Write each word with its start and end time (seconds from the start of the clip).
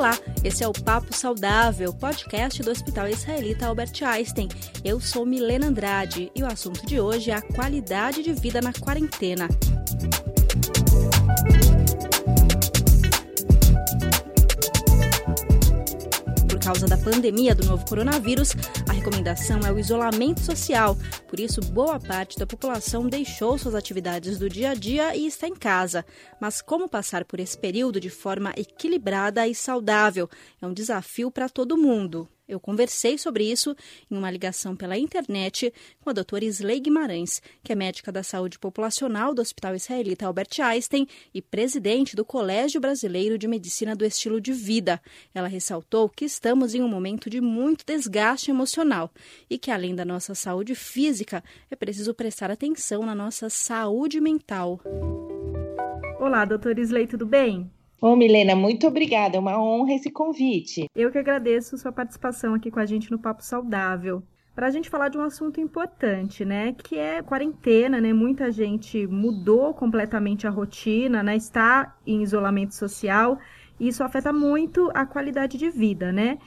Olá, 0.00 0.18
esse 0.42 0.64
é 0.64 0.66
o 0.66 0.72
Papo 0.72 1.14
Saudável, 1.14 1.92
podcast 1.92 2.62
do 2.62 2.70
Hospital 2.70 3.06
Israelita 3.06 3.66
Albert 3.66 4.02
Einstein. 4.02 4.48
Eu 4.82 4.98
sou 4.98 5.26
Milena 5.26 5.66
Andrade 5.66 6.32
e 6.34 6.42
o 6.42 6.46
assunto 6.46 6.86
de 6.86 6.98
hoje 6.98 7.30
é 7.30 7.34
a 7.34 7.42
qualidade 7.42 8.22
de 8.22 8.32
vida 8.32 8.62
na 8.62 8.72
quarentena. 8.72 9.46
Causa 16.70 16.86
da 16.86 16.96
pandemia 16.96 17.52
do 17.52 17.66
novo 17.66 17.84
coronavírus, 17.84 18.54
a 18.88 18.92
recomendação 18.92 19.58
é 19.66 19.72
o 19.72 19.78
isolamento 19.78 20.38
social. 20.38 20.96
Por 21.26 21.40
isso, 21.40 21.60
boa 21.60 21.98
parte 21.98 22.38
da 22.38 22.46
população 22.46 23.08
deixou 23.08 23.58
suas 23.58 23.74
atividades 23.74 24.38
do 24.38 24.48
dia 24.48 24.70
a 24.70 24.74
dia 24.74 25.16
e 25.16 25.26
está 25.26 25.48
em 25.48 25.54
casa. 25.56 26.06
Mas 26.40 26.62
como 26.62 26.88
passar 26.88 27.24
por 27.24 27.40
esse 27.40 27.58
período 27.58 27.98
de 27.98 28.08
forma 28.08 28.52
equilibrada 28.56 29.48
e 29.48 29.54
saudável? 29.54 30.30
É 30.62 30.66
um 30.66 30.72
desafio 30.72 31.28
para 31.28 31.48
todo 31.48 31.76
mundo. 31.76 32.28
Eu 32.50 32.58
conversei 32.58 33.16
sobre 33.16 33.44
isso 33.44 33.76
em 34.10 34.16
uma 34.16 34.28
ligação 34.28 34.74
pela 34.74 34.98
internet 34.98 35.72
com 36.00 36.10
a 36.10 36.12
doutora 36.12 36.44
Isley 36.44 36.80
Guimarães, 36.80 37.40
que 37.62 37.72
é 37.72 37.76
médica 37.76 38.10
da 38.10 38.24
saúde 38.24 38.58
populacional 38.58 39.32
do 39.32 39.40
Hospital 39.40 39.76
Israelita 39.76 40.26
Albert 40.26 40.60
Einstein 40.60 41.06
e 41.32 41.40
presidente 41.40 42.16
do 42.16 42.24
Colégio 42.24 42.80
Brasileiro 42.80 43.38
de 43.38 43.46
Medicina 43.46 43.94
do 43.94 44.04
Estilo 44.04 44.40
de 44.40 44.52
Vida. 44.52 45.00
Ela 45.32 45.46
ressaltou 45.46 46.08
que 46.08 46.24
estamos 46.24 46.74
em 46.74 46.82
um 46.82 46.88
momento 46.88 47.30
de 47.30 47.40
muito 47.40 47.86
desgaste 47.86 48.50
emocional 48.50 49.12
e 49.48 49.56
que, 49.56 49.70
além 49.70 49.94
da 49.94 50.04
nossa 50.04 50.34
saúde 50.34 50.74
física, 50.74 51.44
é 51.70 51.76
preciso 51.76 52.12
prestar 52.12 52.50
atenção 52.50 53.06
na 53.06 53.14
nossa 53.14 53.48
saúde 53.48 54.20
mental. 54.20 54.80
Olá, 56.18 56.44
doutora 56.44 56.80
Isley, 56.80 57.06
tudo 57.06 57.24
bem? 57.24 57.70
Ô, 58.00 58.16
Milena, 58.16 58.56
muito 58.56 58.86
obrigada. 58.86 59.36
É 59.36 59.40
uma 59.40 59.62
honra 59.62 59.92
esse 59.92 60.10
convite. 60.10 60.86
Eu 60.94 61.10
que 61.10 61.18
agradeço 61.18 61.76
sua 61.76 61.92
participação 61.92 62.54
aqui 62.54 62.70
com 62.70 62.80
a 62.80 62.86
gente 62.86 63.10
no 63.10 63.18
Papo 63.18 63.44
Saudável. 63.44 64.22
Para 64.54 64.68
a 64.68 64.70
gente 64.70 64.88
falar 64.88 65.10
de 65.10 65.18
um 65.18 65.22
assunto 65.22 65.60
importante, 65.60 66.42
né? 66.42 66.72
Que 66.72 66.98
é 66.98 67.22
quarentena, 67.22 68.00
né? 68.00 68.12
Muita 68.14 68.50
gente 68.50 69.06
mudou 69.06 69.74
completamente 69.74 70.46
a 70.46 70.50
rotina, 70.50 71.22
né? 71.22 71.36
Está 71.36 71.94
em 72.06 72.22
isolamento 72.22 72.74
social 72.74 73.38
e 73.78 73.88
isso 73.88 74.02
afeta 74.02 74.32
muito 74.32 74.90
a 74.94 75.04
qualidade 75.04 75.58
de 75.58 75.68
vida, 75.68 76.10
né? 76.10 76.38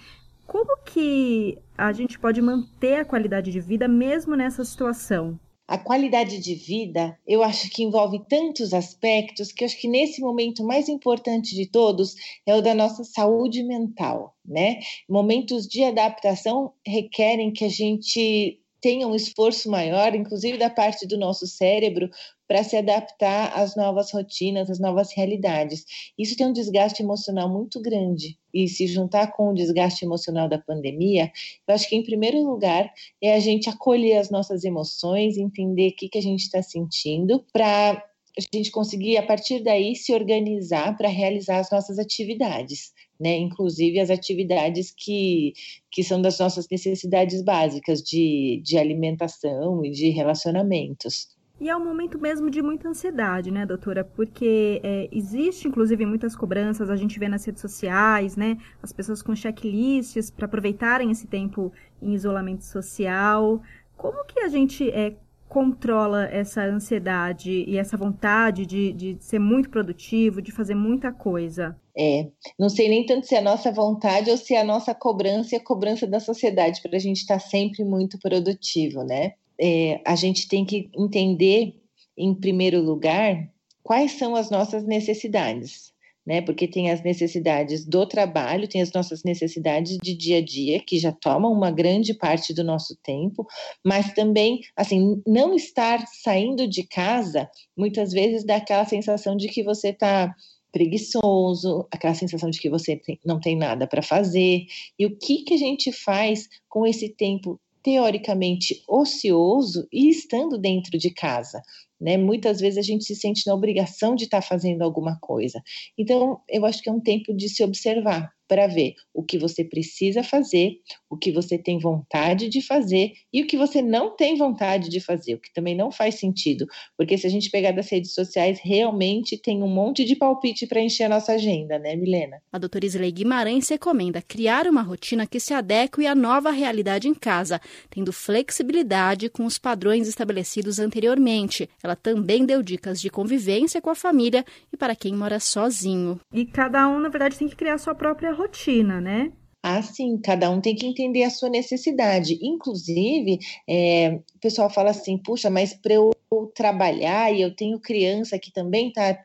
Como 0.48 0.76
que 0.84 1.60
a 1.78 1.92
gente 1.92 2.18
pode 2.18 2.42
manter 2.42 3.02
a 3.02 3.06
qualidade 3.06 3.52
de 3.52 3.60
vida 3.60 3.88
mesmo 3.88 4.36
nessa 4.36 4.66
situação? 4.66 5.40
A 5.68 5.78
qualidade 5.78 6.40
de 6.40 6.56
vida, 6.56 7.18
eu 7.26 7.42
acho 7.42 7.70
que 7.70 7.84
envolve 7.84 8.22
tantos 8.28 8.74
aspectos 8.74 9.52
que 9.52 9.64
eu 9.64 9.66
acho 9.66 9.80
que 9.80 9.88
nesse 9.88 10.20
momento 10.20 10.64
mais 10.64 10.90
importante 10.90 11.56
de 11.56 11.66
todos 11.66 12.16
é 12.46 12.54
o 12.54 12.62
da 12.62 12.74
nossa 12.74 13.04
saúde 13.06 13.64
mental, 13.64 14.36
né? 14.46 14.80
Momentos 15.10 15.66
de 15.66 15.84
adaptação 15.84 16.74
requerem 16.86 17.52
que 17.54 17.64
a 17.64 17.70
gente 17.70 18.60
tenha 18.84 19.08
um 19.08 19.16
esforço 19.16 19.72
maior, 19.72 20.14
inclusive 20.14 20.58
da 20.58 20.70
parte 20.70 21.08
do 21.08 21.18
nosso 21.18 21.48
cérebro, 21.48 22.10
para 22.46 22.66
se 22.66 22.76
adaptar 22.76 23.58
às 23.58 23.78
novas 23.78 24.12
rotinas, 24.12 24.70
às 24.70 24.78
novas 24.78 25.14
realidades. 25.14 25.86
Isso 26.20 26.36
tem 26.36 26.46
um 26.46 26.52
desgaste 26.52 27.02
emocional 27.02 27.48
muito 27.48 27.82
grande. 27.82 28.38
E 28.54 28.68
se 28.68 28.86
juntar 28.86 29.32
com 29.32 29.50
o 29.50 29.54
desgaste 29.54 30.04
emocional 30.04 30.50
da 30.50 30.60
pandemia, 30.60 31.32
eu 31.66 31.74
acho 31.74 31.88
que, 31.88 31.96
em 31.96 32.04
primeiro 32.04 32.44
lugar, 32.44 32.92
é 33.22 33.34
a 33.34 33.40
gente 33.40 33.70
acolher 33.70 34.18
as 34.18 34.30
nossas 34.30 34.66
emoções, 34.66 35.38
entender 35.38 35.92
o 35.92 35.96
que, 35.96 36.10
que 36.10 36.18
a 36.18 36.22
gente 36.22 36.42
está 36.42 36.62
sentindo, 36.62 37.42
para 37.54 38.04
a 38.38 38.56
gente 38.56 38.72
conseguir, 38.72 39.18
a 39.18 39.26
partir 39.26 39.64
daí, 39.64 39.96
se 39.96 40.14
organizar 40.14 40.98
para 40.98 41.10
realizar 41.10 41.60
as 41.60 41.70
nossas 41.72 42.00
atividades. 42.00 42.92
Né, 43.20 43.38
inclusive 43.38 44.02
as 44.02 44.10
atividades 44.10 44.92
que, 44.92 45.54
que 45.90 46.04
são 46.04 46.22
das 46.22 46.40
nossas 46.40 46.68
necessidades 46.70 47.42
básicas 47.42 48.02
de, 48.02 48.62
de 48.66 48.78
alimentação 48.78 49.86
e 49.86 49.92
de 49.92 50.10
relacionamentos. 50.10 51.30
E 51.62 51.70
é 51.70 51.78
um 51.78 51.86
momento 51.86 52.20
mesmo 52.20 52.50
de 52.50 52.62
muita 52.62 52.90
ansiedade, 52.90 53.50
né, 53.50 53.66
doutora? 53.66 54.04
Porque 54.04 54.82
é, 54.84 55.08
existe, 55.12 55.68
inclusive, 55.68 56.06
muitas 56.06 56.36
cobranças, 56.36 56.90
a 56.90 56.96
gente 56.98 57.18
vê 57.18 57.30
nas 57.30 57.46
redes 57.46 57.62
sociais, 57.62 58.36
né? 58.36 58.58
As 58.82 58.92
pessoas 58.92 59.22
com 59.22 59.34
checklists 59.34 60.30
para 60.30 60.46
aproveitarem 60.46 61.10
esse 61.10 61.26
tempo 61.28 61.72
em 62.02 62.14
isolamento 62.14 62.66
social. 62.66 63.62
Como 63.96 64.26
que 64.26 64.40
a 64.42 64.50
gente 64.50 64.90
é, 64.90 65.16
controla 65.54 66.26
essa 66.26 66.64
ansiedade 66.64 67.64
e 67.68 67.78
essa 67.78 67.96
vontade 67.96 68.66
de, 68.66 68.92
de 68.92 69.18
ser 69.20 69.40
muito 69.40 69.70
produtivo, 69.70 70.42
de 70.42 70.52
fazer 70.52 70.74
muita 70.74 71.12
coisa? 71.12 71.78
É, 71.96 72.28
não 72.60 72.70
sei 72.70 72.90
nem 72.90 73.06
tanto 73.06 73.28
se 73.28 73.36
é 73.36 73.38
a 73.38 73.42
nossa 73.42 73.72
vontade 73.72 74.32
ou 74.32 74.38
se 74.38 74.56
é 74.56 74.62
a 74.62 74.64
nossa 74.64 74.96
cobrança 74.96 75.56
e 75.56 75.58
a 75.60 75.64
cobrança 75.64 76.08
da 76.08 76.20
sociedade 76.20 76.82
para 76.82 76.96
a 76.96 77.00
gente 77.00 77.18
estar 77.18 77.40
tá 77.40 77.40
sempre 77.40 77.84
muito 77.84 78.18
produtivo, 78.18 79.04
né? 79.04 79.34
é, 79.60 80.02
a 80.06 80.16
gente 80.16 80.48
tem 80.48 80.66
que 80.66 80.90
entender, 80.96 81.76
em 82.18 82.34
primeiro 82.34 82.82
lugar, 82.82 83.50
quais 83.82 84.14
são 84.14 84.36
as 84.36 84.50
nossas 84.50 84.84
necessidades. 84.84 85.93
Né, 86.26 86.42
porque 86.42 86.70
tem 86.70 86.90
as 86.90 87.04
necessidades 87.04 87.86
do 87.86 88.06
trabalho, 88.06 88.66
tem 88.66 88.82
as 88.82 88.94
nossas 88.94 89.26
necessidades 89.26 89.98
de 90.02 90.16
dia 90.16 90.38
a 90.38 90.42
dia, 90.42 90.80
que 90.80 90.98
já 90.98 91.12
tomam 91.12 91.52
uma 91.52 91.70
grande 91.70 92.14
parte 92.14 92.54
do 92.54 92.64
nosso 92.64 92.96
tempo, 93.04 93.46
mas 93.84 94.14
também, 94.14 94.62
assim, 94.74 95.22
não 95.28 95.54
estar 95.54 96.02
saindo 96.08 96.66
de 96.66 96.84
casa, 96.88 97.50
muitas 97.76 98.14
vezes 98.14 98.46
dá 98.46 98.56
aquela 98.56 98.86
sensação 98.86 99.36
de 99.36 99.50
que 99.50 99.64
você 99.64 99.90
está 99.90 100.34
preguiçoso, 100.72 101.86
aquela 101.92 102.16
sensação 102.16 102.50
de 102.50 102.60
que 102.60 102.70
você 102.70 102.96
tem, 102.96 103.20
não 103.26 103.40
tem 103.40 103.56
nada 103.56 103.86
para 103.86 104.02
fazer. 104.02 104.66
E 104.98 105.06
o 105.06 105.16
que, 105.18 105.44
que 105.44 105.54
a 105.54 105.58
gente 105.58 105.92
faz 105.92 106.48
com 106.70 106.88
esse 106.88 107.10
tempo 107.10 107.60
teoricamente 107.84 108.82
ocioso 108.88 109.86
e 109.92 110.10
estando 110.10 110.58
dentro 110.58 110.98
de 110.98 111.12
casa. 111.12 111.62
Né? 112.04 112.18
Muitas 112.18 112.60
vezes 112.60 112.78
a 112.78 112.82
gente 112.82 113.06
se 113.06 113.16
sente 113.16 113.48
na 113.48 113.54
obrigação 113.54 114.14
de 114.14 114.26
estar 114.26 114.42
tá 114.42 114.46
fazendo 114.46 114.82
alguma 114.82 115.18
coisa. 115.22 115.64
Então, 115.98 116.42
eu 116.50 116.66
acho 116.66 116.82
que 116.84 116.90
é 116.90 116.92
um 116.92 117.00
tempo 117.00 117.34
de 117.34 117.48
se 117.48 117.64
observar 117.64 118.30
para 118.48 118.68
ver 118.68 118.96
o 119.14 119.24
que 119.24 119.38
você 119.38 119.64
precisa 119.64 120.24
fazer, 120.24 120.74
o 121.10 121.18
que 121.18 121.32
você 121.32 121.58
tem 121.58 121.80
vontade 121.80 122.50
de 122.50 122.62
fazer 122.62 123.14
e 123.32 123.42
o 123.42 123.48
que 123.48 123.58
você 123.58 123.82
não 123.82 124.16
tem 124.16 124.38
vontade 124.38 124.90
de 124.90 125.00
fazer, 125.00 125.36
o 125.36 125.40
que 125.40 125.54
também 125.54 125.76
não 125.76 125.92
faz 125.92 126.16
sentido, 126.16 126.66
porque 126.98 127.18
se 127.18 127.26
a 127.26 127.30
gente 127.30 127.50
pegar 127.50 127.72
das 127.72 127.90
redes 127.90 128.14
sociais, 128.14 128.60
realmente 128.64 129.38
tem 129.38 129.64
um 129.64 129.68
monte 129.68 130.04
de 130.04 130.16
palpite 130.16 130.68
para 130.68 130.82
encher 130.82 131.06
a 131.06 131.10
nossa 131.10 131.34
agenda, 131.34 131.80
né, 131.80 131.96
Milena? 131.96 132.42
A 132.52 132.58
doutora 132.58 132.86
Isley 132.86 133.12
Guimarães 133.12 133.70
recomenda 133.70 134.22
criar 134.22 134.68
uma 134.68 134.82
rotina 134.82 135.26
que 135.26 135.40
se 135.40 135.54
adeque 135.54 136.06
à 136.06 136.16
nova 136.16 136.52
realidade 136.52 137.08
em 137.08 137.14
casa, 137.14 137.62
tendo 137.90 138.12
flexibilidade 138.12 139.30
com 139.30 139.46
os 139.46 139.58
padrões 139.58 140.08
estabelecidos 140.08 140.80
anteriormente. 140.80 141.70
Ela 141.82 141.96
também 141.96 142.46
deu 142.46 142.62
dicas 142.62 143.00
de 143.00 143.10
convivência 143.10 143.82
com 143.82 143.90
a 143.90 143.96
família 143.96 144.44
e 144.72 144.78
para 144.78 144.96
quem 144.96 145.14
mora 145.14 145.40
sozinho. 145.40 146.20
E 146.32 146.46
cada 146.46 146.88
um, 146.88 147.00
na 147.00 147.10
verdade, 147.10 147.38
tem 147.38 147.48
que 147.48 147.56
criar 147.56 147.78
sua 147.78 147.96
própria 147.96 148.33
rotina, 148.34 149.00
né? 149.00 149.32
Ah, 149.62 149.82
sim, 149.82 150.18
cada 150.18 150.50
um 150.50 150.60
tem 150.60 150.76
que 150.76 150.86
entender 150.86 151.24
a 151.24 151.30
sua 151.30 151.50
necessidade. 151.50 152.38
Inclusive, 152.42 153.40
é, 153.68 154.20
o 154.36 154.40
pessoal 154.42 154.70
fala 154.70 154.90
assim: 154.92 155.18
puxa, 155.18 155.50
mas 155.50 155.74
para 155.74 155.94
eu 155.94 156.12
trabalhar 156.56 157.34
e 157.34 157.42
eu 157.42 157.56
tenho 157.56 157.80
criança 157.80 158.40
que 158.40 158.52
também 158.52 158.90
está 158.90 159.18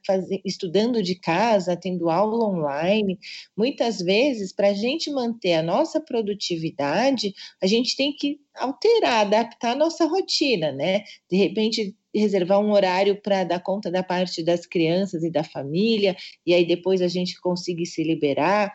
estudando 0.45 1.03
de 1.03 1.15
casa, 1.15 1.77
tendo 1.77 2.11
aula 2.11 2.45
online, 2.45 3.19
muitas 3.57 3.99
vezes, 3.99 4.53
para 4.53 4.69
a 4.69 4.75
gente 4.75 5.11
manter 5.11 5.55
a 5.55 5.63
nossa 5.63 6.01
produtividade, 6.01 7.35
a 7.63 7.67
gente 7.67 7.97
tem 7.97 8.13
que 8.13 8.41
alterar, 8.57 9.21
adaptar 9.27 9.73
a 9.73 9.77
nossa 9.77 10.07
rotina, 10.07 10.73
né? 10.73 11.05
De 11.31 11.37
repente, 11.37 11.95
reservar 12.15 12.61
um 12.61 12.73
horário 12.73 13.21
para 13.21 13.45
dar 13.45 13.61
conta 13.61 13.91
da 13.91 14.03
parte 14.03 14.43
das 14.43 14.67
crianças 14.67 15.23
e 15.23 15.31
da 15.31 15.45
família, 15.45 16.17
e 16.45 16.55
aí 16.55 16.67
depois 16.67 17.01
a 17.01 17.09
gente 17.09 17.41
conseguir 17.41 17.87
se 17.87 18.03
liberar. 18.03 18.73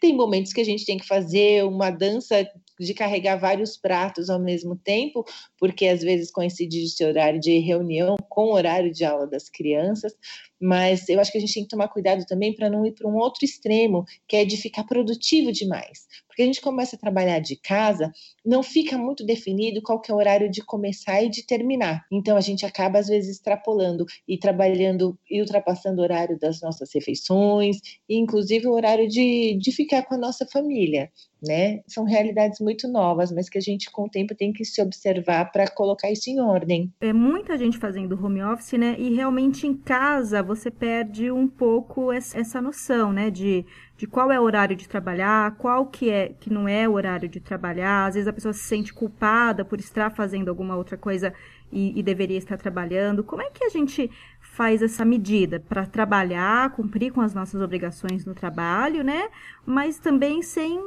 Tem 0.00 0.14
momentos 0.14 0.52
que 0.52 0.60
a 0.60 0.64
gente 0.64 0.84
tem 0.84 0.98
que 0.98 1.06
fazer 1.06 1.64
uma 1.64 1.90
dança 1.90 2.48
de 2.78 2.94
carregar 2.94 3.36
vários 3.36 3.76
pratos 3.76 4.30
ao 4.30 4.40
mesmo 4.40 4.74
tempo, 4.74 5.24
porque 5.58 5.86
às 5.86 6.00
vezes 6.00 6.30
coincide 6.30 6.82
esse 6.82 7.04
horário 7.04 7.38
de 7.38 7.58
reunião 7.58 8.16
com 8.28 8.46
o 8.46 8.54
horário 8.54 8.90
de 8.90 9.04
aula 9.04 9.26
das 9.26 9.50
crianças, 9.50 10.14
mas 10.60 11.08
eu 11.08 11.18
acho 11.18 11.32
que 11.32 11.38
a 11.38 11.40
gente 11.40 11.54
tem 11.54 11.62
que 11.62 11.70
tomar 11.70 11.88
cuidado 11.88 12.24
também 12.26 12.54
para 12.54 12.68
não 12.68 12.84
ir 12.84 12.92
para 12.92 13.08
um 13.08 13.16
outro 13.16 13.44
extremo, 13.44 14.04
que 14.28 14.36
é 14.36 14.44
de 14.44 14.56
ficar 14.56 14.84
produtivo 14.84 15.50
demais. 15.50 16.06
Porque 16.26 16.42
a 16.42 16.44
gente 16.44 16.60
começa 16.60 16.96
a 16.96 16.98
trabalhar 16.98 17.38
de 17.38 17.56
casa, 17.56 18.12
não 18.44 18.62
fica 18.62 18.98
muito 18.98 19.24
definido 19.24 19.82
qual 19.82 20.00
que 20.00 20.10
é 20.10 20.14
o 20.14 20.18
horário 20.18 20.50
de 20.50 20.62
começar 20.62 21.22
e 21.22 21.28
de 21.28 21.44
terminar. 21.44 22.04
Então 22.12 22.36
a 22.36 22.40
gente 22.40 22.66
acaba 22.66 22.98
às 22.98 23.08
vezes 23.08 23.36
extrapolando 23.36 24.04
e 24.28 24.38
trabalhando 24.38 25.18
e 25.30 25.40
ultrapassando 25.40 26.00
o 26.00 26.04
horário 26.04 26.38
das 26.38 26.60
nossas 26.60 26.90
refeições, 26.94 27.78
e 28.08 28.18
inclusive 28.18 28.66
o 28.66 28.72
horário 28.72 29.08
de, 29.08 29.58
de 29.58 29.72
ficar 29.72 30.02
com 30.02 30.14
a 30.14 30.18
nossa 30.18 30.46
família 30.46 31.10
né? 31.42 31.80
São 31.86 32.04
realidades 32.04 32.60
muito 32.60 32.88
novas, 32.88 33.32
mas 33.32 33.48
que 33.48 33.58
a 33.58 33.60
gente 33.60 33.90
com 33.90 34.04
o 34.04 34.08
tempo 34.08 34.34
tem 34.34 34.52
que 34.52 34.64
se 34.64 34.80
observar 34.82 35.50
para 35.50 35.68
colocar 35.68 36.10
isso 36.10 36.28
em 36.28 36.40
ordem. 36.40 36.92
É 37.00 37.12
muita 37.12 37.56
gente 37.56 37.78
fazendo 37.78 38.22
home 38.22 38.42
office, 38.42 38.72
né? 38.72 38.96
E 38.98 39.14
realmente 39.14 39.66
em 39.66 39.74
casa 39.74 40.42
você 40.42 40.70
perde 40.70 41.30
um 41.30 41.48
pouco 41.48 42.12
essa 42.12 42.60
noção, 42.60 43.12
né, 43.12 43.30
de, 43.30 43.64
de 43.96 44.06
qual 44.06 44.30
é 44.30 44.38
o 44.38 44.42
horário 44.42 44.76
de 44.76 44.88
trabalhar, 44.88 45.56
qual 45.56 45.86
que 45.86 46.10
é 46.10 46.34
que 46.40 46.52
não 46.52 46.68
é 46.68 46.88
o 46.88 46.92
horário 46.92 47.28
de 47.28 47.40
trabalhar. 47.40 48.06
Às 48.06 48.14
vezes 48.14 48.28
a 48.28 48.32
pessoa 48.32 48.52
se 48.52 48.64
sente 48.64 48.92
culpada 48.92 49.64
por 49.64 49.78
estar 49.78 50.10
fazendo 50.10 50.48
alguma 50.48 50.76
outra 50.76 50.96
coisa 50.96 51.32
e, 51.72 51.98
e 51.98 52.02
deveria 52.02 52.38
estar 52.38 52.56
trabalhando. 52.56 53.24
Como 53.24 53.42
é 53.42 53.50
que 53.50 53.64
a 53.64 53.68
gente 53.68 54.10
faz 54.40 54.82
essa 54.82 55.04
medida 55.04 55.60
para 55.60 55.86
trabalhar, 55.86 56.70
cumprir 56.72 57.12
com 57.12 57.20
as 57.20 57.34
nossas 57.34 57.60
obrigações 57.60 58.24
no 58.24 58.34
trabalho, 58.34 59.04
né? 59.04 59.28
Mas 59.64 59.98
também 59.98 60.42
sem 60.42 60.80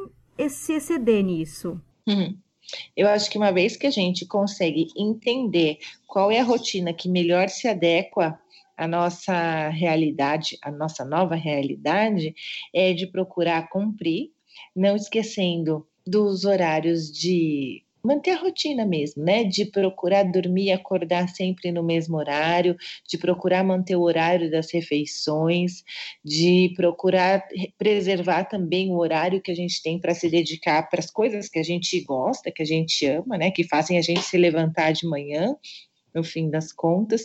se 0.49 0.73
exceder 0.73 1.23
nisso. 1.23 1.79
Uhum. 2.07 2.37
Eu 2.95 3.07
acho 3.07 3.29
que 3.29 3.37
uma 3.37 3.51
vez 3.51 3.75
que 3.75 3.87
a 3.87 3.91
gente 3.91 4.25
consegue 4.25 4.87
entender 4.97 5.77
qual 6.07 6.31
é 6.31 6.39
a 6.39 6.43
rotina 6.43 6.93
que 6.93 7.09
melhor 7.09 7.49
se 7.49 7.67
adequa 7.67 8.39
à 8.77 8.87
nossa 8.87 9.69
realidade, 9.69 10.57
à 10.61 10.71
nossa 10.71 11.05
nova 11.05 11.35
realidade, 11.35 12.33
é 12.73 12.93
de 12.93 13.05
procurar 13.07 13.69
cumprir, 13.69 14.31
não 14.75 14.95
esquecendo 14.95 15.87
dos 16.05 16.45
horários 16.45 17.11
de 17.11 17.83
manter 18.03 18.31
a 18.31 18.37
rotina 18.41 18.85
mesmo, 18.85 19.23
né? 19.23 19.43
De 19.43 19.65
procurar 19.65 20.23
dormir 20.23 20.65
e 20.65 20.71
acordar 20.71 21.29
sempre 21.29 21.71
no 21.71 21.83
mesmo 21.83 22.17
horário, 22.17 22.75
de 23.07 23.17
procurar 23.17 23.63
manter 23.63 23.95
o 23.95 24.01
horário 24.01 24.51
das 24.51 24.71
refeições, 24.73 25.83
de 26.23 26.73
procurar 26.75 27.43
preservar 27.77 28.45
também 28.45 28.91
o 28.91 28.97
horário 28.97 29.41
que 29.41 29.51
a 29.51 29.55
gente 29.55 29.81
tem 29.81 29.99
para 29.99 30.13
se 30.13 30.29
dedicar 30.29 30.89
para 30.89 30.99
as 30.99 31.09
coisas 31.09 31.47
que 31.49 31.59
a 31.59 31.63
gente 31.63 31.99
gosta, 32.01 32.51
que 32.51 32.61
a 32.61 32.65
gente 32.65 33.05
ama, 33.05 33.37
né? 33.37 33.51
Que 33.51 33.63
fazem 33.63 33.97
a 33.97 34.01
gente 34.01 34.21
se 34.21 34.37
levantar 34.37 34.91
de 34.91 35.07
manhã 35.07 35.55
no 36.13 36.23
fim 36.23 36.49
das 36.49 36.71
contas, 36.71 37.23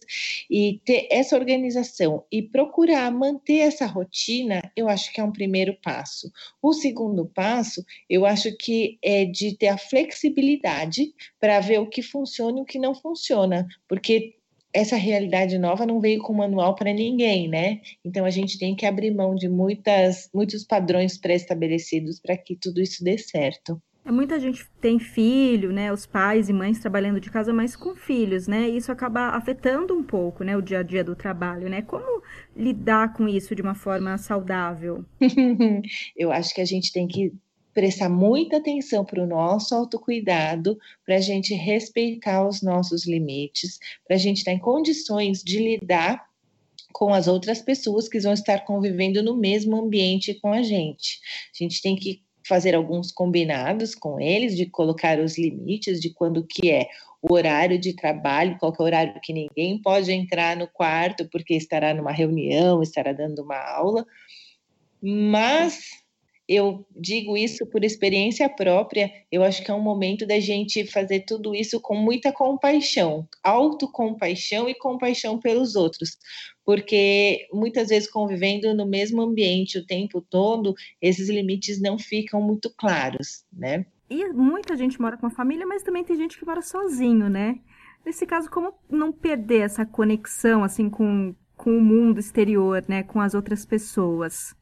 e 0.51 0.81
ter 0.85 1.09
essa 1.11 1.37
organização 1.37 2.25
e 2.31 2.43
procurar 2.43 3.11
manter 3.11 3.59
essa 3.59 3.87
rotina, 3.87 4.61
eu 4.77 4.89
acho 4.89 5.13
que 5.13 5.21
é 5.21 5.25
um 5.25 5.33
primeiro 5.33 5.77
passo. 5.83 6.31
O 6.63 6.73
segundo 6.73 7.27
passo, 7.27 7.85
eu 8.09 8.25
acho 8.25 8.57
que 8.57 8.99
é 9.03 9.25
de 9.25 9.57
ter 9.57 9.69
a 9.69 9.79
flexibilidade 9.79 11.15
para 11.41 11.61
ver 11.61 11.81
o 11.81 11.89
que 11.89 12.03
funciona 12.03 12.59
e 12.59 12.63
o 12.63 12.67
que 12.67 12.79
não 12.79 12.95
funciona, 12.95 13.67
porque 13.89 14.39
essa 14.73 14.97
realidade 14.97 15.59
nova 15.59 15.87
não 15.87 16.01
veio 16.01 16.23
com 16.23 16.33
manual 16.33 16.75
para 16.75 16.93
ninguém, 16.93 17.49
né? 17.49 17.81
Então 18.05 18.25
a 18.25 18.31
gente 18.31 18.59
tem 18.59 18.77
que 18.77 18.87
abrir 18.87 19.11
mão 19.11 19.35
de 19.35 19.49
muitas, 19.49 20.29
muitos 20.33 20.65
padrões 20.65 21.17
pré-estabelecidos 21.17 22.21
para 22.21 22.37
que 22.37 22.55
tudo 22.55 22.81
isso 22.81 23.03
dê 23.03 23.17
certo. 23.17 23.81
É, 24.09 24.11
muita 24.11 24.41
gente 24.41 24.67
tem 24.81 24.99
filho, 24.99 25.71
né? 25.71 25.93
Os 25.93 26.07
pais 26.07 26.49
e 26.49 26.53
mães 26.53 26.81
trabalhando 26.81 27.21
de 27.21 27.31
casa, 27.31 27.53
mas 27.53 27.77
com 27.77 27.95
filhos, 27.95 28.49
né? 28.49 28.67
Isso 28.67 28.91
acaba 28.91 29.37
afetando 29.37 29.95
um 29.95 30.03
pouco, 30.03 30.43
né? 30.43 30.57
O 30.57 30.63
dia 30.63 30.79
a 30.79 30.83
dia 30.83 31.05
do 31.05 31.15
trabalho, 31.15 31.69
né? 31.69 31.83
Como 31.83 32.23
lidar 32.57 33.13
com 33.13 33.29
isso 33.29 33.55
de 33.55 33.61
uma 33.61 33.75
forma 33.75 34.17
saudável? 34.17 35.05
Eu 36.17 36.33
acho 36.33 36.55
que 36.55 36.63
a 36.63 36.65
gente 36.65 36.91
tem 36.91 37.07
que 37.07 37.35
prestar 37.75 38.09
muita 38.09 38.57
atenção 38.57 39.05
para 39.05 39.23
o 39.23 39.27
nosso 39.27 39.75
autocuidado, 39.75 40.79
para 41.05 41.17
a 41.17 41.21
gente 41.21 41.55
respeitar 41.55 42.49
os 42.49 42.63
nossos 42.63 43.07
limites, 43.07 43.79
para 44.07 44.17
a 44.17 44.19
gente 44.19 44.39
estar 44.39 44.53
em 44.53 44.59
condições 44.59 45.43
de 45.45 45.59
lidar 45.59 46.27
com 46.93 47.13
as 47.13 47.29
outras 47.29 47.61
pessoas 47.61 48.09
que 48.09 48.19
vão 48.19 48.33
estar 48.33 48.65
convivendo 48.65 49.23
no 49.23 49.37
mesmo 49.37 49.77
ambiente 49.77 50.35
com 50.41 50.53
a 50.53 50.63
gente. 50.63 51.21
A 51.55 51.63
gente 51.63 51.83
tem 51.83 51.95
que 51.95 52.23
fazer 52.49 52.75
alguns 52.75 53.13
combinados 53.13 53.95
com 53.95 54.19
eles, 54.19 54.57
de 54.57 54.67
colocar 54.67 55.21
os 55.21 55.39
limites 55.39 56.01
de 56.01 56.11
quando 56.13 56.45
que 56.45 56.71
é 56.71 56.89
o 57.21 57.35
horário 57.35 57.79
de 57.79 57.95
trabalho, 57.95 58.57
qual 58.59 58.73
é 58.79 58.83
o 58.83 58.85
horário 58.85 59.21
que 59.23 59.33
ninguém 59.33 59.81
pode 59.81 60.11
entrar 60.13 60.57
no 60.57 60.67
quarto 60.69 61.29
porque 61.31 61.55
estará 61.55 61.93
numa 61.93 62.13
reunião, 62.13 62.83
estará 62.83 63.13
dando 63.13 63.43
uma 63.43 63.59
aula. 63.59 64.07
Mas 65.01 65.91
eu 66.49 66.87
digo 66.97 67.37
isso 67.37 67.67
por 67.67 67.85
experiência 67.85 68.49
própria, 68.49 69.13
eu 69.31 69.45
acho 69.45 69.63
que 69.63 69.71
é 69.71 69.75
um 69.75 69.83
momento 69.83 70.27
da 70.27 70.41
gente 70.41 70.87
fazer 70.87 71.21
tudo 71.21 71.55
isso 71.55 71.79
com 71.79 71.95
muita 71.95 72.33
compaixão, 72.33 73.29
autocompaixão 73.45 74.67
e 74.69 74.75
compaixão 74.75 75.39
pelos 75.39 75.77
outros, 75.77 76.17
porque 76.65 77.47
muitas 77.53 77.89
vezes 77.89 78.11
convivendo 78.11 78.75
no 78.75 78.87
mesmo 78.87 79.21
ambiente 79.21 79.79
o 79.79 79.87
tempo 79.87 80.23
todo, 80.23 80.75
esses 81.03 81.29
limites 81.29 81.81
não 81.83 81.99
ficam 81.99 82.41
muito 82.41 82.73
claros, 82.75 83.45
né? 83.53 83.85
E 84.09 84.27
muita 84.33 84.75
gente 84.75 84.99
mora 84.99 85.19
com 85.19 85.27
a 85.27 85.31
família, 85.31 85.67
mas 85.67 85.83
também 85.83 86.03
tem 86.03 86.17
gente 86.17 86.39
que 86.39 86.47
mora 86.47 86.63
sozinho, 86.63 87.29
né? 87.29 87.57
Nesse 88.07 88.25
caso, 88.25 88.49
como 88.51 88.73
não 88.89 89.13
perder 89.13 89.67
essa 89.67 89.85
conexão 89.85 90.65
assim 90.65 90.89
com, 90.89 91.35
com 91.55 91.77
o 91.77 91.81
mundo 91.81 92.19
exterior, 92.19 92.83
né, 92.89 93.03
com 93.03 93.21
as 93.21 93.35
outras 93.35 93.67
pessoas? 93.67 94.57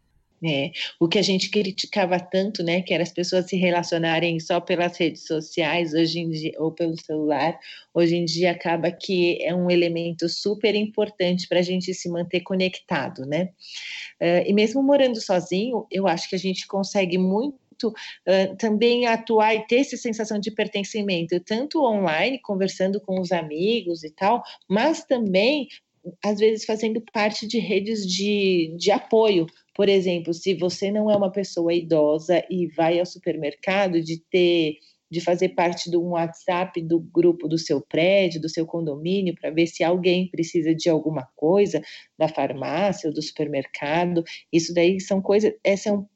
É, 0.44 0.70
o 1.00 1.08
que 1.08 1.18
a 1.18 1.22
gente 1.22 1.48
criticava 1.48 2.20
tanto, 2.20 2.62
né, 2.62 2.82
que 2.82 2.92
era 2.92 3.02
as 3.02 3.12
pessoas 3.12 3.46
se 3.46 3.56
relacionarem 3.56 4.38
só 4.38 4.60
pelas 4.60 4.96
redes 4.98 5.26
sociais, 5.26 5.94
hoje 5.94 6.20
em 6.20 6.30
dia, 6.30 6.52
ou 6.58 6.70
pelo 6.70 6.94
celular, 7.00 7.58
hoje 7.94 8.16
em 8.16 8.24
dia 8.24 8.50
acaba 8.50 8.90
que 8.90 9.42
é 9.42 9.54
um 9.54 9.70
elemento 9.70 10.28
super 10.28 10.74
importante 10.74 11.48
para 11.48 11.60
a 11.60 11.62
gente 11.62 11.94
se 11.94 12.10
manter 12.10 12.40
conectado, 12.40 13.22
né? 13.22 13.50
Uh, 14.20 14.44
e 14.46 14.52
mesmo 14.52 14.82
morando 14.82 15.20
sozinho, 15.20 15.86
eu 15.90 16.06
acho 16.06 16.28
que 16.28 16.36
a 16.36 16.38
gente 16.38 16.66
consegue 16.66 17.16
muito 17.18 17.56
Uh, 17.84 18.56
também 18.56 19.06
atuar 19.06 19.54
e 19.54 19.66
ter 19.66 19.80
essa 19.80 19.98
sensação 19.98 20.38
de 20.38 20.50
pertencimento, 20.50 21.38
tanto 21.40 21.84
online, 21.84 22.40
conversando 22.40 22.98
com 22.98 23.20
os 23.20 23.30
amigos 23.32 24.02
e 24.02 24.10
tal, 24.10 24.42
mas 24.66 25.04
também, 25.04 25.68
às 26.24 26.38
vezes, 26.38 26.64
fazendo 26.64 27.04
parte 27.12 27.46
de 27.46 27.58
redes 27.58 28.06
de, 28.06 28.74
de 28.78 28.90
apoio, 28.90 29.46
por 29.76 29.90
exemplo, 29.90 30.32
se 30.32 30.54
você 30.54 30.90
não 30.90 31.10
é 31.10 31.16
uma 31.16 31.30
pessoa 31.30 31.72
idosa 31.74 32.42
e 32.50 32.66
vai 32.68 32.98
ao 32.98 33.04
supermercado, 33.04 34.00
de 34.02 34.18
ter 34.30 34.76
de 35.08 35.20
fazer 35.20 35.50
parte 35.50 35.88
do 35.88 36.02
WhatsApp 36.02 36.82
do 36.82 36.98
grupo 36.98 37.46
do 37.46 37.56
seu 37.56 37.80
prédio, 37.80 38.40
do 38.40 38.48
seu 38.48 38.66
condomínio, 38.66 39.36
para 39.40 39.50
ver 39.50 39.66
se 39.68 39.84
alguém 39.84 40.28
precisa 40.28 40.74
de 40.74 40.88
alguma 40.88 41.28
coisa 41.36 41.80
da 42.18 42.26
farmácia 42.26 43.08
ou 43.08 43.14
do 43.14 43.22
supermercado. 43.22 44.24
Isso 44.52 44.74
daí 44.74 44.98
são 45.00 45.22
coisas, 45.22 45.52
essas 45.62 45.84
são 45.84 46.08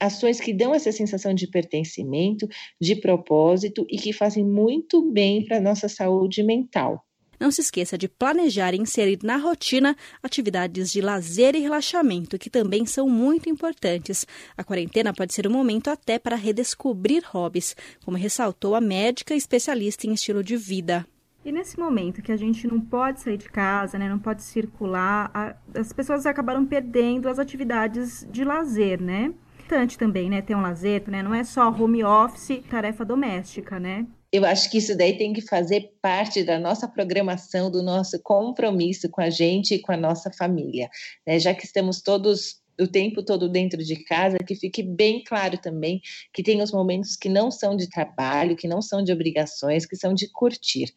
ações 0.00 0.40
que 0.40 0.54
dão 0.54 0.74
essa 0.74 0.92
sensação 0.92 1.34
de 1.34 1.48
pertencimento, 1.48 2.48
de 2.80 2.96
propósito 2.96 3.84
e 3.90 3.98
que 3.98 4.12
fazem 4.12 4.44
muito 4.44 5.10
bem 5.12 5.44
para 5.44 5.58
a 5.58 5.60
nossa 5.60 5.88
saúde 5.88 6.42
mental. 6.42 7.04
Não 7.38 7.50
se 7.50 7.60
esqueça 7.60 7.96
de 7.96 8.08
planejar 8.08 8.74
e 8.74 8.78
inserir 8.78 9.18
na 9.22 9.36
rotina 9.36 9.96
atividades 10.22 10.90
de 10.90 11.00
lazer 11.00 11.54
e 11.54 11.60
relaxamento, 11.60 12.38
que 12.38 12.50
também 12.50 12.84
são 12.84 13.08
muito 13.08 13.48
importantes. 13.48 14.26
A 14.56 14.64
quarentena 14.64 15.12
pode 15.12 15.32
ser 15.32 15.46
um 15.46 15.52
momento 15.52 15.88
até 15.88 16.18
para 16.18 16.36
redescobrir 16.36 17.22
hobbies, 17.26 17.76
como 18.04 18.16
ressaltou 18.16 18.74
a 18.74 18.80
médica 18.80 19.34
especialista 19.34 20.06
em 20.06 20.12
estilo 20.12 20.42
de 20.42 20.56
vida. 20.56 21.06
E 21.44 21.52
nesse 21.52 21.78
momento 21.78 22.20
que 22.20 22.32
a 22.32 22.36
gente 22.36 22.66
não 22.66 22.80
pode 22.80 23.20
sair 23.20 23.38
de 23.38 23.48
casa, 23.48 23.98
né, 23.98 24.08
não 24.08 24.18
pode 24.18 24.42
circular, 24.42 25.30
a, 25.32 25.54
as 25.78 25.92
pessoas 25.92 26.26
acabaram 26.26 26.66
perdendo 26.66 27.28
as 27.28 27.38
atividades 27.38 28.26
de 28.30 28.44
lazer, 28.44 29.00
né? 29.00 29.32
Importante 29.60 29.96
também, 29.96 30.28
né, 30.28 30.42
ter 30.42 30.54
um 30.54 30.60
lazer, 30.60 31.04
né? 31.08 31.22
Não 31.22 31.32
é 31.32 31.44
só 31.44 31.70
home 31.70 32.02
office, 32.02 32.60
tarefa 32.68 33.04
doméstica, 33.04 33.78
né? 33.78 34.06
Eu 34.32 34.44
acho 34.44 34.70
que 34.70 34.78
isso 34.78 34.96
daí 34.96 35.16
tem 35.16 35.32
que 35.32 35.40
fazer 35.40 35.90
parte 36.02 36.44
da 36.44 36.58
nossa 36.58 36.86
programação, 36.86 37.70
do 37.70 37.82
nosso 37.82 38.20
compromisso 38.22 39.08
com 39.08 39.20
a 39.20 39.30
gente 39.30 39.74
e 39.74 39.78
com 39.78 39.92
a 39.92 39.96
nossa 39.96 40.30
família. 40.30 40.90
Né? 41.26 41.38
Já 41.38 41.54
que 41.54 41.64
estamos 41.64 42.02
todos 42.02 42.60
o 42.80 42.86
tempo 42.86 43.24
todo 43.24 43.48
dentro 43.48 43.82
de 43.82 43.96
casa, 44.04 44.38
que 44.38 44.54
fique 44.54 44.82
bem 44.82 45.24
claro 45.24 45.58
também 45.58 46.00
que 46.32 46.42
tem 46.42 46.62
os 46.62 46.70
momentos 46.70 47.16
que 47.16 47.28
não 47.28 47.50
são 47.50 47.76
de 47.76 47.88
trabalho, 47.88 48.54
que 48.54 48.68
não 48.68 48.80
são 48.80 49.02
de 49.02 49.12
obrigações, 49.12 49.84
que 49.84 49.96
são 49.96 50.14
de 50.14 50.30
curtir. 50.30 50.92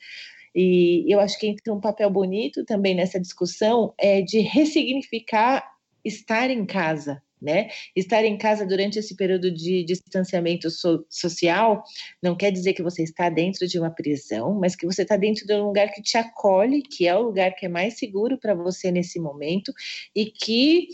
E 0.54 1.06
eu 1.12 1.20
acho 1.20 1.40
que 1.40 1.48
entra 1.48 1.74
um 1.74 1.80
papel 1.80 2.10
bonito 2.10 2.64
também 2.66 2.94
nessa 2.94 3.20
discussão 3.20 3.94
é 3.98 4.22
de 4.22 4.40
ressignificar 4.42 5.66
estar 6.04 6.50
em 6.50 6.66
casa, 6.66 7.22
né? 7.42 7.70
Estar 7.96 8.24
em 8.24 8.38
casa 8.38 8.66
durante 8.66 9.00
esse 9.00 9.16
período 9.16 9.52
de 9.52 9.84
distanciamento 9.84 10.70
so 10.70 11.06
social 11.10 11.84
não 12.22 12.36
quer 12.36 12.52
dizer 12.52 12.74
que 12.74 12.84
você 12.84 13.04
está 13.04 13.30
dentro 13.30 13.68
de 13.68 13.80
uma 13.80 13.90
prisão, 13.90 14.54
mas 14.60 14.76
que 14.76 14.86
você 14.86 15.02
está 15.02 15.18
dentro 15.18 15.46
de 15.46 15.54
um 15.56 15.66
lugar 15.66 15.90
que 15.92 16.02
te 16.02 16.18
acolhe, 16.18 16.82
que 16.84 17.08
é 17.08 17.16
o 17.16 17.24
lugar 17.24 17.56
que 17.56 17.66
é 17.66 17.70
mais 17.70 17.98
seguro 17.98 18.38
para 18.38 18.54
você 18.54 18.92
nesse 18.92 19.20
momento 19.20 19.74
e 20.16 20.26
que 20.26 20.88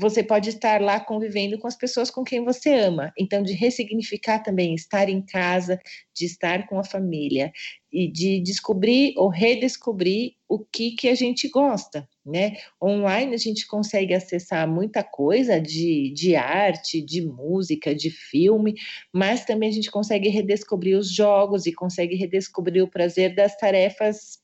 você 0.00 0.22
pode 0.22 0.48
estar 0.48 0.80
lá 0.80 0.98
convivendo 0.98 1.58
com 1.58 1.66
as 1.66 1.76
pessoas 1.76 2.10
com 2.10 2.24
quem 2.24 2.42
você 2.42 2.72
ama. 2.72 3.12
Então, 3.18 3.42
de 3.42 3.52
ressignificar 3.52 4.38
também 4.38 4.74
estar 4.74 5.10
em 5.10 5.20
casa, 5.20 5.78
de 6.14 6.24
estar 6.24 6.66
com 6.66 6.78
a 6.78 6.84
família 6.84 7.52
e 7.92 8.10
de 8.10 8.40
descobrir 8.40 9.12
ou 9.18 9.28
redescobrir 9.28 10.32
o 10.48 10.58
que, 10.58 10.92
que 10.92 11.06
a 11.06 11.14
gente 11.14 11.48
gosta, 11.48 12.08
né? 12.24 12.56
Online 12.82 13.34
a 13.34 13.38
gente 13.38 13.66
consegue 13.66 14.14
acessar 14.14 14.66
muita 14.66 15.02
coisa 15.04 15.60
de, 15.60 16.10
de 16.14 16.34
arte, 16.34 17.02
de 17.02 17.20
música, 17.20 17.94
de 17.94 18.08
filme, 18.08 18.74
mas 19.12 19.44
também 19.44 19.68
a 19.68 19.72
gente 19.72 19.90
consegue 19.90 20.30
redescobrir 20.30 20.96
os 20.96 21.12
jogos 21.12 21.66
e 21.66 21.72
consegue 21.72 22.16
redescobrir 22.16 22.82
o 22.82 22.90
prazer 22.90 23.34
das 23.34 23.54
tarefas 23.54 24.38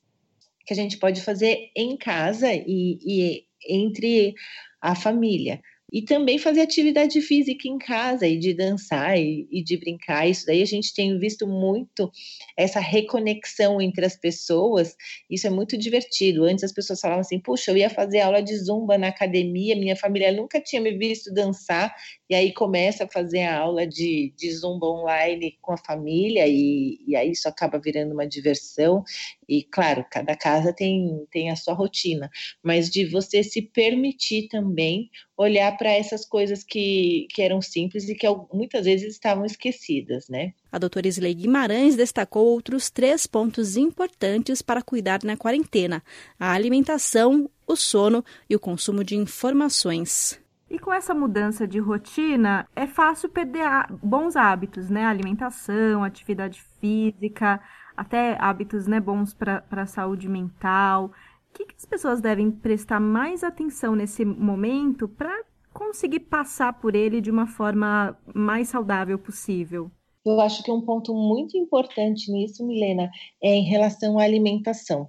que 0.67 0.75
a 0.75 0.77
gente 0.77 0.99
pode 0.99 1.23
fazer 1.23 1.71
em 1.75 1.97
casa 1.97 2.53
e, 2.53 2.99
e 3.01 3.47
entre 3.69 4.35
a 4.81 4.95
família. 4.95 5.61
E 5.97 6.03
também 6.03 6.39
fazer 6.39 6.61
atividade 6.61 7.23
física 7.23 7.67
em 7.67 7.79
casa 7.79 8.27
e 8.27 8.39
de 8.39 8.53
dançar 8.53 9.19
e, 9.19 9.49
e, 9.51 9.65
de 9.65 9.79
brincar. 9.79 10.29
Isso 10.29 10.45
daí 10.45 10.61
a 10.61 10.67
gente 10.67 10.93
tem 10.93 11.19
visto 11.19 11.47
muito 11.47 12.13
essa 12.55 12.79
reconexão 12.79 13.81
entre 13.81 14.05
as 14.05 14.15
pessoas. 14.15 14.95
Isso 15.31 15.47
é 15.47 15.51
muito 15.51 15.79
divertido. 15.79 16.45
Antes 16.45 16.65
as 16.65 16.73
pessoas 16.73 17.01
falavam 17.01 17.23
assim: 17.23 17.41
puxa, 17.41 17.71
eu 17.71 17.79
ia 17.79 17.89
fazer 17.89 18.21
aula 18.21 18.43
de 18.43 18.55
zumba 18.59 18.99
na 18.99 19.09
academia, 19.09 19.75
minha 19.75 19.97
família 19.97 20.31
nunca 20.33 20.61
tinha 20.61 20.83
me 20.83 20.93
visto 20.99 21.33
dançar. 21.33 21.95
E 22.29 22.35
aí 22.35 22.53
começa 22.53 23.05
a 23.05 23.09
fazer 23.09 23.45
a 23.45 23.59
aula 23.59 23.87
de, 23.87 24.35
de 24.37 24.53
zumba 24.53 24.87
online 24.87 25.57
com 25.63 25.73
a 25.73 25.79
família, 25.79 26.47
e, 26.47 26.99
e 27.07 27.17
aí 27.17 27.31
isso 27.31 27.49
acaba 27.49 27.79
virando 27.79 28.13
uma 28.13 28.27
diversão. 28.27 29.03
E 29.49 29.63
claro, 29.63 30.05
cada 30.11 30.37
casa 30.37 30.75
tem, 30.75 31.25
tem 31.31 31.51
a 31.51 31.57
sua 31.57 31.73
rotina, 31.73 32.29
mas 32.63 32.91
de 32.91 33.07
você 33.07 33.43
se 33.43 33.63
permitir 33.63 34.49
também 34.49 35.09
olhar 35.37 35.77
para 35.77 35.86
essas 35.91 36.25
coisas 36.25 36.63
que, 36.65 37.27
que 37.31 37.43
eram 37.43 37.61
simples 37.61 38.09
e 38.09 38.15
que 38.15 38.27
muitas 38.53 38.85
vezes 38.85 39.15
estavam 39.15 39.45
esquecidas, 39.45 40.29
né? 40.29 40.53
A 40.71 40.79
doutora 40.79 41.09
Isley 41.09 41.35
Guimarães 41.35 41.97
destacou 41.97 42.47
outros 42.47 42.91
três 42.91 43.27
pontos 43.27 43.77
importantes 43.77 44.63
para 44.63 44.83
cuidar 44.83 45.23
na 45.23 45.37
quarentena: 45.37 46.03
a 46.39 46.53
alimentação, 46.53 47.51
o 47.67 47.77
sono 47.77 48.25
e 48.49 48.57
o 48.57 48.61
consumo 48.61 49.03
de 49.03 49.17
informações. 49.17 50.41
E 50.69 50.79
com 50.79 50.93
essa 50.93 51.15
mudança 51.15 51.67
de 51.67 51.79
rotina, 51.79 52.67
é 52.75 52.87
fácil 52.87 53.29
perder 53.29 53.69
bons 54.03 54.35
hábitos, 54.35 54.91
né? 54.91 55.05
Alimentação, 55.05 56.03
atividade 56.03 56.61
física, 56.81 57.61
até 57.97 58.37
hábitos 58.41 58.87
né, 58.87 58.99
bons 58.99 59.33
para 59.33 59.65
a 59.71 59.87
saúde 59.87 60.29
mental 60.29 61.13
que, 61.57 61.65
que 61.65 61.75
as 61.77 61.87
pessoas 61.87 62.21
devem 62.21 62.51
prestar 62.51 63.01
mais 63.01 63.43
atenção 63.43 63.97
nesse 63.97 64.25
momento 64.25 65.09
para 65.09 65.43
conseguir 65.77 66.21
passar 66.21 66.73
por 66.81 66.95
ele 66.95 67.21
de 67.21 67.31
uma 67.31 67.47
forma 67.47 68.19
mais 68.35 68.69
saudável 68.69 69.19
possível? 69.19 69.91
Eu 70.25 70.41
acho 70.41 70.63
que 70.63 70.73
um 70.73 70.81
ponto 70.81 71.15
muito 71.15 71.57
importante 71.57 72.33
nisso, 72.33 72.67
Milena, 72.67 73.11
é 73.43 73.55
em 73.55 73.63
relação 73.63 74.19
à 74.19 74.25
alimentação, 74.25 75.09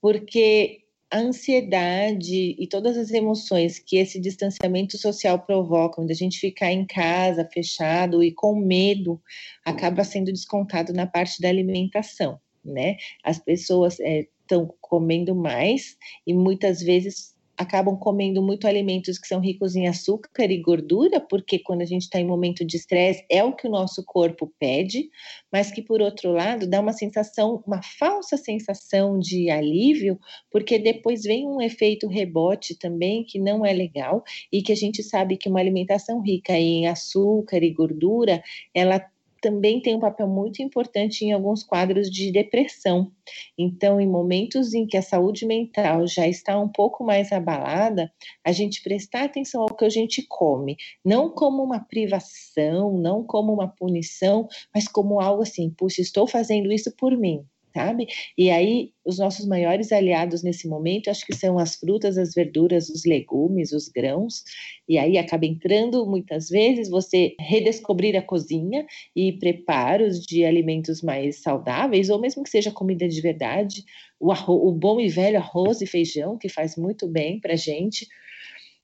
porque 0.00 0.80
a 1.10 1.18
ansiedade 1.18 2.56
e 2.58 2.66
todas 2.68 2.96
as 2.96 3.10
emoções 3.10 3.78
que 3.78 3.96
esse 3.96 4.20
distanciamento 4.20 4.98
social 4.98 5.38
provoca, 5.38 6.00
onde 6.00 6.12
a 6.12 6.16
gente 6.16 6.38
ficar 6.38 6.70
em 6.70 6.86
casa, 6.86 7.48
fechado 7.52 8.22
e 8.22 8.32
com 8.32 8.54
medo, 8.54 9.20
acaba 9.64 10.04
sendo 10.04 10.32
descontado 10.32 10.92
na 10.92 11.06
parte 11.06 11.40
da 11.40 11.48
alimentação, 11.48 12.38
né? 12.64 12.96
As 13.24 13.38
pessoas 13.38 13.98
é, 14.00 14.28
estão 14.40 14.72
comendo 14.80 15.34
mais 15.34 15.96
e 16.26 16.34
muitas 16.34 16.80
vezes 16.82 17.34
acabam 17.60 17.94
comendo 17.94 18.42
muito 18.42 18.66
alimentos 18.66 19.18
que 19.18 19.28
são 19.28 19.38
ricos 19.38 19.76
em 19.76 19.86
açúcar 19.86 20.50
e 20.50 20.56
gordura, 20.56 21.20
porque 21.20 21.58
quando 21.58 21.82
a 21.82 21.84
gente 21.84 22.04
está 22.04 22.18
em 22.18 22.26
momento 22.26 22.64
de 22.64 22.78
estresse 22.78 23.22
é 23.28 23.44
o 23.44 23.54
que 23.54 23.68
o 23.68 23.70
nosso 23.70 24.02
corpo 24.02 24.50
pede, 24.58 25.10
mas 25.52 25.70
que 25.70 25.82
por 25.82 26.00
outro 26.00 26.32
lado 26.32 26.66
dá 26.66 26.80
uma 26.80 26.94
sensação, 26.94 27.62
uma 27.66 27.82
falsa 27.82 28.38
sensação 28.38 29.18
de 29.18 29.50
alívio, 29.50 30.18
porque 30.50 30.78
depois 30.78 31.22
vem 31.22 31.46
um 31.46 31.60
efeito 31.60 32.08
rebote 32.08 32.74
também 32.78 33.24
que 33.24 33.38
não 33.38 33.66
é 33.66 33.74
legal 33.74 34.24
e 34.50 34.62
que 34.62 34.72
a 34.72 34.76
gente 34.76 35.02
sabe 35.02 35.36
que 35.36 35.50
uma 35.50 35.60
alimentação 35.60 36.22
rica 36.22 36.54
em 36.54 36.86
açúcar 36.86 37.62
e 37.62 37.70
gordura, 37.70 38.42
ela 38.74 39.04
também 39.40 39.80
tem 39.80 39.94
um 39.96 40.00
papel 40.00 40.28
muito 40.28 40.62
importante 40.62 41.24
em 41.24 41.32
alguns 41.32 41.62
quadros 41.62 42.10
de 42.10 42.30
depressão. 42.30 43.12
Então, 43.58 44.00
em 44.00 44.08
momentos 44.08 44.74
em 44.74 44.86
que 44.86 44.96
a 44.96 45.02
saúde 45.02 45.46
mental 45.46 46.06
já 46.06 46.26
está 46.26 46.58
um 46.58 46.68
pouco 46.68 47.04
mais 47.04 47.32
abalada, 47.32 48.12
a 48.44 48.52
gente 48.52 48.82
prestar 48.82 49.24
atenção 49.24 49.62
ao 49.62 49.74
que 49.74 49.84
a 49.84 49.90
gente 49.90 50.24
come, 50.28 50.76
não 51.04 51.30
como 51.30 51.62
uma 51.62 51.80
privação, 51.80 52.92
não 52.96 53.24
como 53.24 53.52
uma 53.52 53.68
punição, 53.68 54.48
mas 54.74 54.86
como 54.86 55.20
algo 55.20 55.42
assim, 55.42 55.70
puxa, 55.70 56.00
estou 56.00 56.26
fazendo 56.26 56.72
isso 56.72 56.94
por 56.96 57.16
mim 57.16 57.44
sabe? 57.74 58.06
E 58.36 58.50
aí, 58.50 58.92
os 59.04 59.18
nossos 59.18 59.46
maiores 59.46 59.92
aliados 59.92 60.42
nesse 60.42 60.68
momento, 60.68 61.10
acho 61.10 61.24
que 61.24 61.34
são 61.34 61.58
as 61.58 61.76
frutas, 61.76 62.18
as 62.18 62.34
verduras, 62.34 62.88
os 62.88 63.04
legumes, 63.04 63.72
os 63.72 63.88
grãos, 63.88 64.42
e 64.88 64.98
aí 64.98 65.18
acaba 65.18 65.46
entrando 65.46 66.04
muitas 66.06 66.48
vezes 66.48 66.88
você 66.88 67.34
redescobrir 67.38 68.16
a 68.16 68.22
cozinha 68.22 68.86
e 69.14 69.32
preparos 69.32 70.20
de 70.20 70.44
alimentos 70.44 71.02
mais 71.02 71.42
saudáveis, 71.42 72.10
ou 72.10 72.20
mesmo 72.20 72.42
que 72.42 72.50
seja 72.50 72.70
comida 72.70 73.08
de 73.08 73.20
verdade, 73.20 73.84
o, 74.18 74.30
arroz, 74.30 74.60
o 74.62 74.72
bom 74.72 75.00
e 75.00 75.08
velho 75.08 75.38
arroz 75.38 75.80
e 75.80 75.86
feijão, 75.86 76.36
que 76.36 76.48
faz 76.48 76.76
muito 76.76 77.08
bem 77.08 77.40
para 77.40 77.56
gente. 77.56 78.06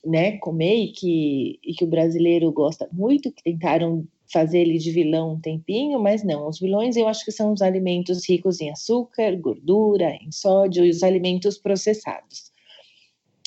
Né, 0.04 0.38
comer 0.38 0.84
e 0.84 0.92
que, 0.92 1.58
e 1.64 1.74
que 1.74 1.82
o 1.82 1.88
brasileiro 1.88 2.52
gosta 2.52 2.88
muito, 2.92 3.32
que 3.32 3.42
tentaram 3.42 4.06
fazer 4.32 4.60
ele 4.60 4.78
de 4.78 4.90
vilão 4.90 5.34
um 5.34 5.40
tempinho, 5.40 5.98
mas 5.98 6.24
não. 6.24 6.48
Os 6.48 6.58
vilões 6.58 6.96
eu 6.96 7.08
acho 7.08 7.24
que 7.24 7.32
são 7.32 7.52
os 7.52 7.62
alimentos 7.62 8.28
ricos 8.28 8.60
em 8.60 8.70
açúcar, 8.70 9.36
gordura, 9.36 10.10
em 10.20 10.30
sódio 10.32 10.84
e 10.84 10.90
os 10.90 11.02
alimentos 11.02 11.58
processados. 11.58 12.50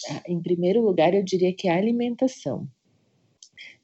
Ah, 0.10 0.24
em 0.28 0.42
primeiro 0.42 0.82
lugar, 0.82 1.14
eu 1.14 1.24
diria 1.24 1.54
que 1.54 1.68
a 1.68 1.76
alimentação. 1.76 2.68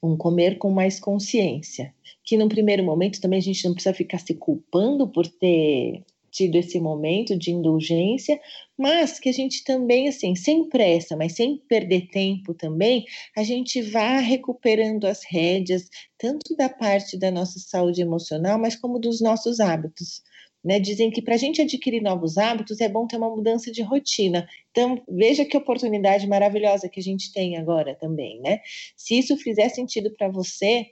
Um 0.02 0.16
comer 0.16 0.58
com 0.58 0.70
mais 0.70 0.98
consciência. 0.98 1.94
Que 2.24 2.36
no 2.36 2.48
primeiro 2.48 2.82
momento 2.82 3.20
também 3.20 3.38
a 3.38 3.42
gente 3.42 3.64
não 3.64 3.74
precisa 3.74 3.94
ficar 3.94 4.18
se 4.18 4.34
culpando 4.34 5.08
por 5.08 5.26
ter 5.26 6.04
tido 6.36 6.56
esse 6.56 6.78
momento 6.78 7.36
de 7.36 7.50
indulgência, 7.50 8.38
mas 8.76 9.18
que 9.18 9.30
a 9.30 9.32
gente 9.32 9.64
também, 9.64 10.06
assim, 10.06 10.34
sem 10.34 10.68
pressa, 10.68 11.16
mas 11.16 11.32
sem 11.32 11.56
perder 11.66 12.08
tempo 12.08 12.52
também, 12.52 13.06
a 13.34 13.42
gente 13.42 13.80
vá 13.80 14.18
recuperando 14.18 15.06
as 15.06 15.24
rédeas, 15.24 15.88
tanto 16.18 16.54
da 16.54 16.68
parte 16.68 17.18
da 17.18 17.30
nossa 17.30 17.58
saúde 17.58 18.02
emocional, 18.02 18.58
mas 18.58 18.76
como 18.76 18.98
dos 18.98 19.20
nossos 19.20 19.60
hábitos. 19.60 20.22
Né, 20.64 20.80
dizem 20.80 21.12
que 21.12 21.22
para 21.22 21.34
a 21.34 21.38
gente 21.38 21.62
adquirir 21.62 22.02
novos 22.02 22.36
hábitos 22.36 22.80
é 22.80 22.88
bom 22.88 23.06
ter 23.06 23.16
uma 23.18 23.30
mudança 23.30 23.70
de 23.70 23.82
rotina. 23.82 24.48
Então, 24.72 25.00
veja 25.08 25.44
que 25.44 25.56
oportunidade 25.56 26.26
maravilhosa 26.26 26.88
que 26.88 26.98
a 26.98 27.02
gente 27.02 27.32
tem 27.32 27.56
agora 27.56 27.94
também, 27.94 28.40
né? 28.40 28.58
Se 28.96 29.16
isso 29.16 29.36
fizer 29.36 29.68
sentido 29.68 30.10
para 30.16 30.28
você, 30.28 30.86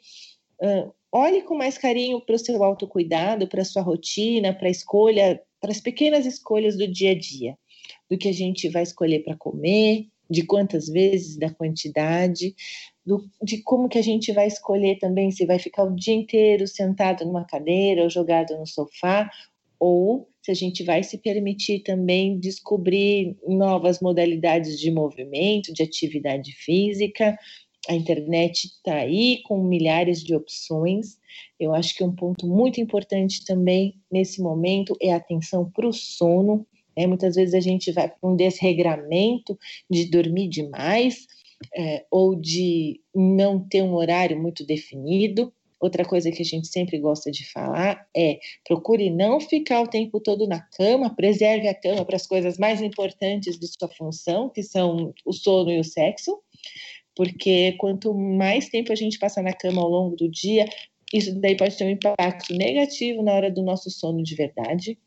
uh, 0.62 0.94
olhe 1.14 1.42
com 1.42 1.54
mais 1.54 1.78
carinho 1.78 2.20
para 2.20 2.34
o 2.34 2.38
seu 2.38 2.64
autocuidado, 2.64 3.46
para 3.46 3.62
a 3.62 3.64
sua 3.64 3.82
rotina, 3.82 4.52
para 4.52 4.66
a 4.66 4.70
escolha, 4.70 5.40
para 5.60 5.70
as 5.70 5.80
pequenas 5.80 6.26
escolhas 6.26 6.76
do 6.76 6.88
dia 6.88 7.12
a 7.12 7.14
dia, 7.18 7.56
do 8.10 8.18
que 8.18 8.28
a 8.28 8.32
gente 8.32 8.68
vai 8.68 8.82
escolher 8.82 9.22
para 9.22 9.36
comer, 9.36 10.08
de 10.28 10.44
quantas 10.44 10.88
vezes, 10.88 11.36
da 11.36 11.50
quantidade, 11.50 12.56
do, 13.06 13.24
de 13.40 13.62
como 13.62 13.88
que 13.88 13.98
a 13.98 14.02
gente 14.02 14.32
vai 14.32 14.48
escolher 14.48 14.98
também 14.98 15.30
se 15.30 15.46
vai 15.46 15.60
ficar 15.60 15.84
o 15.84 15.94
dia 15.94 16.14
inteiro 16.14 16.66
sentado 16.66 17.24
numa 17.24 17.44
cadeira 17.44 18.02
ou 18.02 18.10
jogado 18.10 18.58
no 18.58 18.66
sofá, 18.66 19.30
ou 19.78 20.28
se 20.42 20.50
a 20.50 20.54
gente 20.54 20.82
vai 20.82 21.02
se 21.02 21.18
permitir 21.18 21.80
também 21.80 22.38
descobrir 22.40 23.36
novas 23.46 24.00
modalidades 24.00 24.80
de 24.80 24.90
movimento, 24.90 25.72
de 25.72 25.82
atividade 25.82 26.52
física, 26.52 27.38
a 27.88 27.94
internet 27.94 28.66
está 28.66 28.94
aí 28.94 29.42
com 29.44 29.62
milhares 29.62 30.22
de 30.22 30.34
opções. 30.34 31.18
Eu 31.58 31.74
acho 31.74 31.94
que 31.94 32.04
um 32.04 32.14
ponto 32.14 32.46
muito 32.46 32.80
importante 32.80 33.44
também 33.44 33.96
nesse 34.10 34.40
momento 34.40 34.96
é 35.00 35.12
a 35.12 35.16
atenção 35.16 35.70
para 35.70 35.86
o 35.86 35.92
sono. 35.92 36.66
Né? 36.96 37.06
Muitas 37.06 37.34
vezes 37.34 37.54
a 37.54 37.60
gente 37.60 37.92
vai 37.92 38.08
para 38.08 38.28
um 38.28 38.36
desregramento 38.36 39.58
de 39.90 40.06
dormir 40.06 40.48
demais 40.48 41.26
é, 41.76 42.04
ou 42.10 42.34
de 42.34 43.00
não 43.14 43.60
ter 43.60 43.82
um 43.82 43.94
horário 43.94 44.40
muito 44.40 44.64
definido. 44.64 45.52
Outra 45.80 46.04
coisa 46.04 46.30
que 46.30 46.40
a 46.40 46.44
gente 46.44 46.68
sempre 46.68 46.98
gosta 46.98 47.30
de 47.30 47.44
falar 47.50 48.06
é 48.16 48.38
procure 48.66 49.10
não 49.10 49.38
ficar 49.38 49.82
o 49.82 49.88
tempo 49.88 50.18
todo 50.18 50.46
na 50.46 50.60
cama, 50.60 51.14
preserve 51.14 51.68
a 51.68 51.74
cama 51.74 52.06
para 52.06 52.16
as 52.16 52.26
coisas 52.26 52.56
mais 52.56 52.80
importantes 52.80 53.58
de 53.58 53.66
sua 53.66 53.88
função, 53.88 54.48
que 54.48 54.62
são 54.62 55.12
o 55.26 55.32
sono 55.32 55.70
e 55.70 55.78
o 55.78 55.84
sexo 55.84 56.40
porque 57.16 57.72
quanto 57.78 58.12
mais 58.14 58.68
tempo 58.68 58.92
a 58.92 58.96
gente 58.96 59.18
passar 59.18 59.42
na 59.42 59.52
cama 59.52 59.80
ao 59.80 59.88
longo 59.88 60.16
do 60.16 60.28
dia, 60.28 60.68
isso 61.12 61.34
daí 61.40 61.56
pode 61.56 61.76
ter 61.76 61.84
um 61.84 61.90
impacto 61.90 62.52
negativo 62.54 63.22
na 63.22 63.32
hora 63.32 63.50
do 63.50 63.62
nosso 63.62 63.90
sono 63.90 64.22
de 64.22 64.34
verdade. 64.34 64.98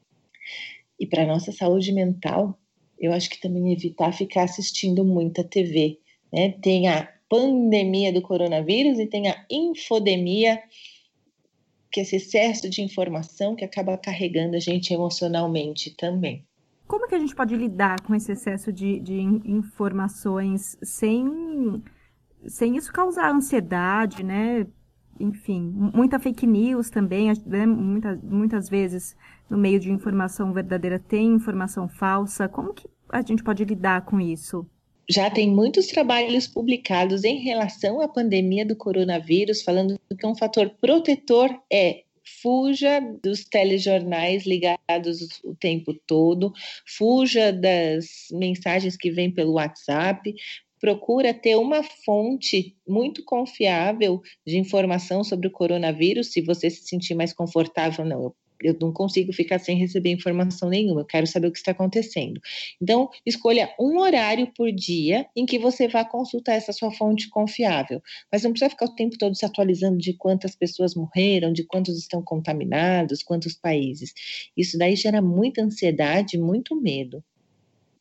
E 0.99 1.05
para 1.05 1.27
nossa 1.27 1.51
saúde 1.51 1.91
mental, 1.91 2.57
eu 2.97 3.11
acho 3.13 3.29
que 3.29 3.39
também 3.39 3.71
evitar 3.71 4.11
ficar 4.13 4.43
assistindo 4.43 5.03
muita 5.03 5.43
TV. 5.43 5.99
Né? 6.31 6.53
Tem 6.61 6.87
a 6.87 7.07
pandemia 7.29 8.11
do 8.11 8.21
coronavírus 8.21 8.99
e 8.99 9.05
tem 9.05 9.27
a 9.27 9.45
infodemia, 9.51 10.61
que 11.91 11.99
é 11.99 12.03
esse 12.03 12.15
excesso 12.15 12.69
de 12.69 12.81
informação 12.81 13.55
que 13.55 13.65
acaba 13.65 13.97
carregando 13.97 14.55
a 14.55 14.59
gente 14.59 14.93
emocionalmente 14.93 15.91
também. 15.91 16.45
Como 16.87 17.05
que 17.07 17.15
a 17.15 17.19
gente 17.19 17.35
pode 17.35 17.53
lidar 17.55 18.01
com 18.01 18.15
esse 18.15 18.31
excesso 18.31 18.71
de, 18.71 18.99
de 18.99 19.19
informações 19.19 20.77
sem 20.81 21.83
sem 22.46 22.77
isso 22.77 22.91
causar 22.91 23.34
ansiedade, 23.34 24.24
né? 24.24 24.67
Enfim, 25.20 25.74
muita 25.94 26.20
fake 26.20 26.46
news 26.46 26.89
também, 26.89 27.32
né? 27.46 27.65
muitas, 27.65 28.22
muitas 28.22 28.70
vezes 28.70 29.15
no 29.50 29.58
meio 29.58 29.79
de 29.79 29.91
informação 29.91 30.53
verdadeira 30.53 31.00
tem 31.00 31.34
informação 31.34 31.88
falsa. 31.88 32.48
Como 32.48 32.74
que 32.74 32.88
a 33.10 33.22
gente 33.22 33.44
pode 33.44 33.63
lidar 33.65 34.06
com 34.06 34.20
isso? 34.20 34.67
já 35.10 35.29
tem 35.29 35.50
muitos 35.50 35.88
trabalhos 35.88 36.48
publicados 36.48 37.24
em 37.24 37.38
relação 37.38 38.01
à 38.01 38.08
pandemia 38.08 38.65
do 38.65 38.75
coronavírus, 38.75 39.62
falando 39.62 39.98
que 40.20 40.27
um 40.27 40.36
fator 40.36 40.70
protetor 40.82 41.50
é 41.72 42.03
fuja 42.41 43.00
dos 43.24 43.46
telejornais 43.46 44.46
ligados 44.46 45.39
o 45.46 45.56
tempo 45.56 45.94
todo, 46.06 46.51
fuja 46.86 47.53
das 47.53 48.27
mensagens 48.32 48.98
que 48.98 49.10
vêm 49.10 49.32
pelo 49.32 49.53
WhatsApp, 49.53 50.34
procura 50.79 51.34
ter 51.34 51.55
uma 51.55 51.84
fonte 51.84 52.75
muito 52.88 53.24
confiável 53.24 54.22
de 54.46 54.57
informação 54.57 55.24
sobre 55.24 55.48
o 55.48 55.51
coronavírus, 55.51 56.31
se 56.31 56.41
você 56.41 56.69
se 56.69 56.88
sentir 56.88 57.15
mais 57.15 57.34
confortável, 57.34 58.05
não, 58.05 58.24
eu 58.24 58.36
eu 58.62 58.75
não 58.79 58.91
consigo 58.91 59.31
ficar 59.34 59.60
sem 59.60 59.77
receber 59.77 60.12
informação 60.12 60.69
nenhuma, 60.69 61.01
eu 61.01 61.05
quero 61.05 61.27
saber 61.27 61.48
o 61.48 61.51
que 61.51 61.57
está 61.57 61.72
acontecendo. 61.72 62.39
Então, 62.81 63.10
escolha 63.25 63.74
um 63.79 64.00
horário 64.00 64.51
por 64.55 64.72
dia 64.72 65.27
em 65.36 65.46
que 65.46 65.60
você 65.60 65.88
vá 65.88 66.03
consultar 66.03 66.53
essa 66.53 66.74
sua 66.74 66.91
fonte 66.91 67.29
confiável. 67.29 68.01
Mas 68.31 68.43
não 68.43 68.51
precisa 68.51 68.69
ficar 68.69 68.86
o 68.86 68.96
tempo 68.96 69.17
todo 69.17 69.36
se 69.36 69.46
atualizando 69.46 69.98
de 69.98 70.13
quantas 70.13 70.55
pessoas 70.55 70.96
morreram, 70.96 71.53
de 71.53 71.63
quantos 71.63 71.98
estão 71.98 72.22
contaminados, 72.22 73.24
quantos 73.24 73.53
países. 73.53 74.13
Isso 74.55 74.77
daí 74.77 74.96
gera 74.96 75.22
muita 75.22 75.62
ansiedade, 75.62 76.38
muito 76.38 76.75
medo. 76.75 77.24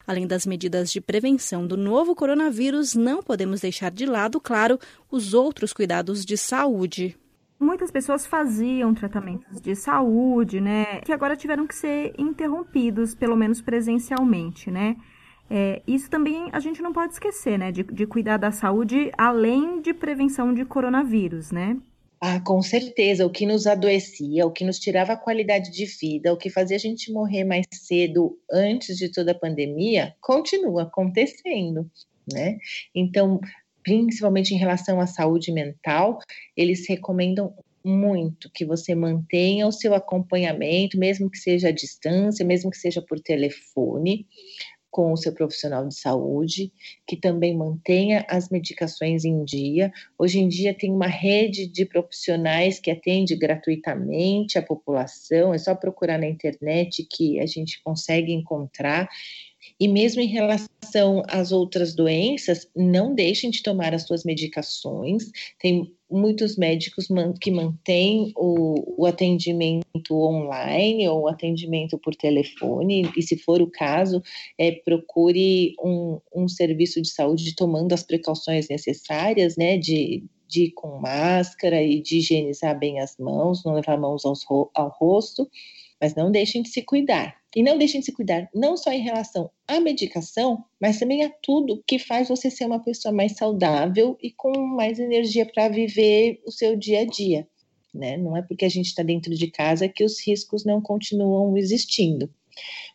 Além 0.06 0.26
das 0.26 0.46
medidas 0.46 0.90
de 0.92 1.00
prevenção 1.00 1.66
do 1.66 1.76
novo 1.76 2.14
coronavírus, 2.14 2.94
não 2.94 3.22
podemos 3.22 3.60
deixar 3.60 3.90
de 3.90 4.06
lado, 4.06 4.40
claro, 4.40 4.78
os 5.10 5.34
outros 5.34 5.72
cuidados 5.72 6.25
de 6.25 6.36
saúde 6.36 7.16
muitas 7.58 7.90
pessoas 7.90 8.26
faziam 8.26 8.92
tratamentos 8.94 9.60
de 9.60 9.75
saúde, 9.75 10.60
né, 10.60 11.00
que 11.00 11.12
agora 11.12 11.36
tiveram 11.36 11.66
que 11.66 11.75
ser 11.75 12.12
interrompidos, 12.18 13.14
pelo 13.14 13.36
menos 13.36 13.60
presencialmente, 13.60 14.70
né. 14.70 14.96
É, 15.48 15.80
isso 15.86 16.10
também 16.10 16.48
a 16.52 16.58
gente 16.58 16.82
não 16.82 16.92
pode 16.92 17.12
esquecer, 17.12 17.58
né, 17.58 17.70
de, 17.70 17.82
de 17.84 18.06
cuidar 18.06 18.36
da 18.36 18.50
saúde 18.50 19.10
além 19.16 19.80
de 19.80 19.94
prevenção 19.94 20.52
de 20.52 20.64
coronavírus, 20.64 21.50
né. 21.50 21.76
Ah, 22.20 22.40
com 22.40 22.62
certeza, 22.62 23.26
o 23.26 23.30
que 23.30 23.44
nos 23.44 23.66
adoecia, 23.66 24.46
o 24.46 24.50
que 24.50 24.64
nos 24.64 24.78
tirava 24.78 25.12
a 25.12 25.16
qualidade 25.16 25.70
de 25.70 25.85
vida, 25.85 26.32
o 26.32 26.37
que 26.37 26.49
fazia 26.49 26.76
a 26.76 26.80
gente 26.80 27.12
morrer 27.12 27.44
mais 27.44 27.66
cedo 27.70 28.38
antes 28.50 28.96
de 28.96 29.11
toda 29.12 29.32
a 29.32 29.38
pandemia, 29.38 30.14
continua 30.20 30.85
acontecendo, 30.85 31.90
né? 32.32 32.56
Então, 32.94 33.38
principalmente 33.82 34.54
em 34.54 34.58
relação 34.58 34.99
à 34.99 35.06
saúde 35.06 35.52
mental, 35.52 36.18
eles 36.56 36.88
recomendam 36.88 37.54
muito 37.85 38.50
que 38.52 38.64
você 38.64 38.94
mantenha 38.94 39.66
o 39.66 39.73
seu 39.73 39.94
acompanhamento, 39.94 40.99
mesmo 40.99 41.30
que 41.30 41.38
seja 41.38 41.68
à 41.68 41.70
distância, 41.70 42.44
mesmo 42.44 42.70
que 42.70 42.78
seja 42.78 43.00
por 43.00 43.20
telefone, 43.20 44.26
com 44.97 45.12
o 45.12 45.17
seu 45.19 45.31
profissional 45.31 45.87
de 45.87 45.95
saúde, 45.95 46.73
que 47.07 47.19
também 47.19 47.55
mantenha 47.55 48.25
as 48.31 48.49
medicações 48.49 49.26
em 49.26 49.45
dia. 49.45 49.93
Hoje 50.19 50.38
em 50.38 50.49
dia 50.49 50.73
tem 50.73 50.91
uma 50.91 51.07
rede 51.07 51.67
de 51.67 51.85
profissionais 51.85 52.81
que 52.81 52.91
atende 52.91 53.37
gratuitamente 53.37 54.57
a 54.57 54.62
população, 54.62 55.53
é 55.53 55.59
só 55.59 55.75
procurar 55.75 56.17
na 56.19 56.26
internet 56.26 57.07
que 57.11 57.38
a 57.38 57.45
gente 57.45 57.83
consegue 57.83 58.33
encontrar. 58.33 59.07
E 59.79 59.87
mesmo 59.87 60.23
em 60.23 60.29
relação 60.29 61.23
às 61.29 61.53
outras 61.53 61.95
doenças, 61.95 62.67
não 62.75 63.15
deixem 63.15 63.50
de 63.50 63.62
tomar 63.62 63.93
as 63.93 64.05
suas 64.05 64.25
medicações. 64.25 65.25
Tem 65.61 65.95
muitos 66.10 66.56
médicos 66.56 67.08
que 67.40 67.50
mantêm 67.50 68.32
o, 68.36 69.02
o 69.02 69.06
atendimento 69.06 70.12
online 70.12 71.08
ou 71.08 71.28
atendimento 71.28 71.98
por 71.98 72.14
telefone, 72.14 73.10
e 73.16 73.22
se 73.22 73.36
for 73.36 73.60
o 73.60 73.70
caso, 73.70 74.22
é, 74.58 74.70
procure 74.72 75.75
um, 75.82 76.20
um 76.34 76.48
serviço 76.48 77.02
de 77.02 77.08
saúde 77.08 77.54
tomando 77.54 77.92
as 77.92 78.02
precauções 78.02 78.69
necessárias, 78.69 79.56
né, 79.56 79.76
de, 79.76 80.25
de 80.49 80.64
ir 80.64 80.71
com 80.73 80.99
máscara 80.99 81.82
e 81.82 82.00
de 82.00 82.19
higienizar 82.19 82.78
bem 82.78 83.00
as 83.00 83.16
mãos, 83.19 83.64
não 83.64 83.75
levar 83.75 83.99
mãos 83.99 84.25
aos, 84.25 84.45
ao 84.75 84.88
rosto, 84.99 85.49
mas 86.00 86.15
não 86.15 86.30
deixem 86.30 86.63
de 86.63 86.69
se 86.69 86.82
cuidar. 86.82 87.37
E 87.54 87.63
não 87.63 87.78
deixem 87.78 88.00
de 88.00 88.06
se 88.06 88.13
cuidar, 88.13 88.50
não 88.54 88.76
só 88.76 88.93
em 88.93 89.00
relação 89.00 89.50
à 89.67 89.80
medicação, 89.80 90.63
mas 90.78 90.99
também 90.99 91.25
a 91.25 91.30
tudo 91.43 91.82
que 91.87 91.99
faz 91.99 92.28
você 92.28 92.50
ser 92.50 92.67
uma 92.67 92.85
pessoa 92.85 93.15
mais 93.15 93.32
saudável 93.32 94.19
e 94.23 94.30
com 94.30 94.52
mais 94.59 94.99
energia 94.99 95.47
para 95.47 95.71
viver 95.71 96.43
o 96.45 96.50
seu 96.50 96.76
dia 96.76 97.00
a 97.00 97.04
dia. 97.06 97.49
Né? 97.95 98.19
Não 98.19 98.37
é 98.37 98.43
porque 98.43 98.67
a 98.67 98.69
gente 98.69 98.89
está 98.89 99.02
dentro 99.02 99.35
de 99.35 99.50
casa 99.50 99.89
que 99.89 100.04
os 100.04 100.21
riscos 100.21 100.67
não 100.67 100.82
continuam 100.82 101.56
existindo. 101.56 102.28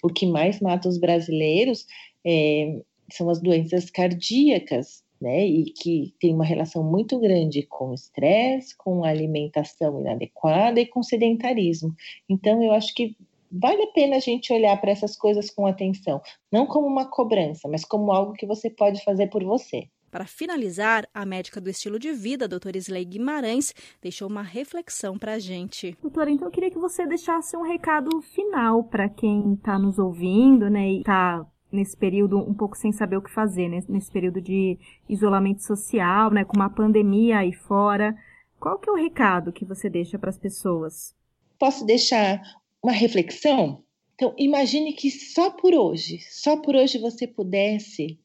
O 0.04 0.10
que 0.10 0.28
mais 0.28 0.60
mata 0.60 0.88
os 0.88 1.00
brasileiros 1.00 1.88
é, 2.24 2.82
são 3.12 3.32
as 3.32 3.42
doenças 3.42 3.90
cardíacas, 3.90 5.04
né? 5.22 5.46
E 5.46 5.66
que 5.66 6.14
tem 6.20 6.34
uma 6.34 6.46
relação 6.46 6.84
muito 6.84 7.20
grande 7.20 7.64
com 7.64 7.94
estresse, 7.94 8.76
com 8.76 9.04
alimentação 9.06 10.02
inadequada 10.02 10.82
e 10.82 10.88
com 10.88 11.04
sedentarismo. 11.04 11.94
Então, 12.28 12.64
eu 12.64 12.72
acho 12.72 12.94
que 12.94 13.16
vale 13.52 13.84
a 13.84 13.88
pena 13.88 14.16
a 14.16 14.20
gente 14.20 14.52
olhar 14.52 14.80
para 14.80 14.92
essas 14.92 15.16
coisas 15.16 15.50
com 15.50 15.68
atenção, 15.68 16.22
não 16.52 16.66
como 16.66 16.88
uma 16.88 17.10
cobrança, 17.10 17.68
mas 17.68 17.84
como 17.84 18.12
algo 18.12 18.34
que 18.34 18.46
você 18.46 18.70
pode 18.70 19.04
fazer 19.04 19.28
por 19.28 19.44
você. 19.44 19.88
Para 20.10 20.26
finalizar, 20.26 21.08
a 21.14 21.26
médica 21.26 21.62
do 21.62 21.70
estilo 21.70 21.98
de 21.98 22.12
vida, 22.12 22.46
doutora 22.46 22.78
Sley 22.78 23.06
Guimarães, 23.06 23.74
deixou 24.02 24.28
uma 24.28 24.42
reflexão 24.42 25.18
para 25.18 25.36
a 25.36 25.40
gente. 25.40 25.98
Doutora, 26.02 26.30
então 26.30 26.50
eu 26.50 26.52
queria 26.52 26.70
que 26.70 26.78
você 26.78 27.08
deixasse 27.08 27.56
um 27.56 27.62
recado 27.62 28.22
final 28.22 28.84
para 28.84 29.08
quem 29.08 29.54
está 29.54 29.80
nos 29.80 29.98
ouvindo, 29.98 30.70
né, 30.70 30.90
e 30.90 31.00
está 31.00 31.46
nesse 31.72 31.96
período 31.96 32.38
um 32.38 32.54
pouco 32.54 32.78
sem 32.78 32.92
saber 32.92 33.18
o 33.18 33.22
que 33.22 33.32
fazer, 33.32 33.70
né, 33.70 33.84
nesse 33.88 34.12
período 34.12 34.42
de 34.42 34.78
isolamento 35.08 35.64
social, 35.64 36.32
né, 36.32 36.44
com 36.44 36.56
uma 36.56 36.70
pandemia 36.70 37.40
aí 37.40 37.54
fora. 37.54 38.16
Qual 38.60 38.78
que 38.78 38.90
é 38.90 38.94
o 38.94 38.96
recado 38.96 39.52
que 39.52 39.66
você 39.66 39.90
deixa 39.90 40.20
para 40.20 40.30
as 40.30 40.38
pessoas? 40.38 41.16
Posso 41.58 41.86
deixar 41.86 42.42
uma 42.82 42.92
reflexão? 42.92 43.84
Então, 44.16 44.36
imagine 44.38 44.94
que 44.94 45.10
só 45.10 45.50
por 45.50 45.74
hoje, 45.74 46.20
só 46.30 46.58
por 46.58 46.76
hoje 46.76 47.00
você 47.00 47.26
pudesse 47.26 48.20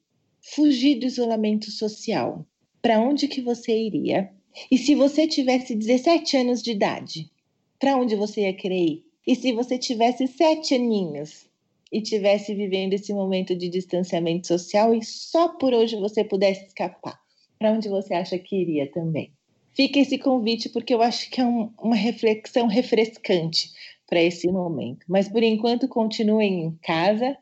fugir 0.55 0.99
do 0.99 1.07
isolamento 1.07 1.71
social. 1.71 2.47
Para 2.83 3.01
onde 3.01 3.27
que 3.29 3.41
você 3.41 3.73
iria? 3.73 4.31
E 4.71 4.79
se 4.79 4.95
você 4.95 5.27
tivesse 5.27 5.75
17 5.75 6.37
anos 6.37 6.63
de 6.63 6.73
idade, 6.73 7.31
para 7.79 7.97
onde 7.97 8.15
você 8.15 8.43
ia 8.43 8.55
querer 8.55 8.85
ir? 8.85 9.07
E 9.27 9.35
se 9.35 9.53
você 9.53 9.77
tivesse 9.77 10.27
sete 10.29 10.75
aninhos 10.75 11.46
e 11.93 12.01
tivesse 12.03 12.55
vivendo 12.55 12.93
esse 12.93 13.13
momento 13.13 13.55
de 13.55 13.69
distanciamento 13.69 14.47
social 14.47 14.95
e 14.95 15.05
só 15.05 15.49
por 15.49 15.73
hoje 15.73 15.97
você 15.97 16.25
pudesse 16.25 16.67
escapar, 16.67 17.19
para 17.59 17.73
onde 17.73 17.89
você 17.89 18.15
acha 18.15 18.39
que 18.39 18.57
iria 18.57 18.91
também? 18.91 19.33
Fica 19.73 19.99
esse 19.99 20.19
convite 20.19 20.71
porque 20.71 20.95
eu 20.95 21.03
acho 21.03 21.31
que 21.31 21.41
é 21.41 21.45
um, 21.45 21.71
uma 21.79 21.97
reflexão 21.97 22.67
refrescante 22.67 23.71
para 24.07 24.23
esse 24.23 24.49
momento. 24.49 25.05
Mas 25.07 25.29
por 25.29 25.43
enquanto 25.43 25.87
continuem 25.87 26.65
em 26.65 26.79
casa, 26.83 27.37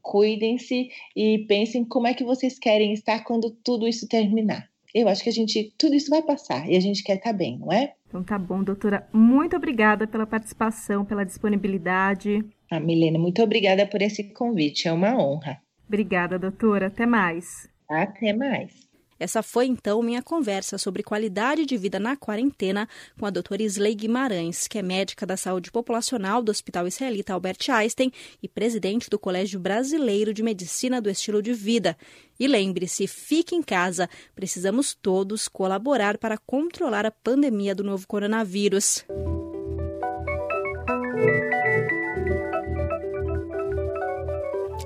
cuidem-se 0.00 0.88
e 1.16 1.38
pensem 1.46 1.84
como 1.84 2.06
é 2.06 2.14
que 2.14 2.24
vocês 2.24 2.58
querem 2.58 2.92
estar 2.92 3.24
quando 3.24 3.50
tudo 3.50 3.88
isso 3.88 4.06
terminar. 4.06 4.69
Eu 4.94 5.08
acho 5.08 5.22
que 5.22 5.28
a 5.28 5.32
gente, 5.32 5.72
tudo 5.78 5.94
isso 5.94 6.10
vai 6.10 6.22
passar 6.22 6.68
e 6.68 6.76
a 6.76 6.80
gente 6.80 7.02
quer 7.02 7.16
estar 7.16 7.32
bem, 7.32 7.58
não 7.58 7.72
é? 7.72 7.94
Então 8.08 8.22
tá 8.24 8.38
bom, 8.38 8.62
doutora. 8.62 9.06
Muito 9.12 9.56
obrigada 9.56 10.06
pela 10.06 10.26
participação, 10.26 11.04
pela 11.04 11.24
disponibilidade. 11.24 12.44
Ah, 12.70 12.80
Milena, 12.80 13.18
muito 13.18 13.42
obrigada 13.42 13.86
por 13.86 14.02
esse 14.02 14.24
convite, 14.32 14.88
é 14.88 14.92
uma 14.92 15.16
honra. 15.16 15.60
Obrigada, 15.86 16.38
doutora. 16.38 16.86
Até 16.86 17.06
mais. 17.06 17.68
Até 17.88 18.32
mais. 18.32 18.89
Essa 19.20 19.42
foi 19.42 19.66
então 19.66 20.02
minha 20.02 20.22
conversa 20.22 20.78
sobre 20.78 21.02
qualidade 21.02 21.66
de 21.66 21.76
vida 21.76 22.00
na 22.00 22.16
quarentena 22.16 22.88
com 23.18 23.26
a 23.26 23.30
doutora 23.30 23.62
Isley 23.62 23.94
Guimarães, 23.94 24.66
que 24.66 24.78
é 24.78 24.82
médica 24.82 25.26
da 25.26 25.36
saúde 25.36 25.70
populacional 25.70 26.42
do 26.42 26.50
Hospital 26.50 26.86
Israelita 26.86 27.34
Albert 27.34 27.58
Einstein 27.68 28.10
e 28.42 28.48
presidente 28.48 29.10
do 29.10 29.18
Colégio 29.18 29.60
Brasileiro 29.60 30.32
de 30.32 30.42
Medicina 30.42 31.02
do 31.02 31.10
Estilo 31.10 31.42
de 31.42 31.52
Vida. 31.52 31.98
E 32.38 32.48
lembre-se, 32.48 33.06
fique 33.06 33.54
em 33.54 33.62
casa. 33.62 34.08
Precisamos 34.34 34.94
todos 34.94 35.46
colaborar 35.46 36.16
para 36.16 36.38
controlar 36.38 37.04
a 37.04 37.10
pandemia 37.10 37.74
do 37.74 37.84
novo 37.84 38.08
coronavírus. 38.08 39.04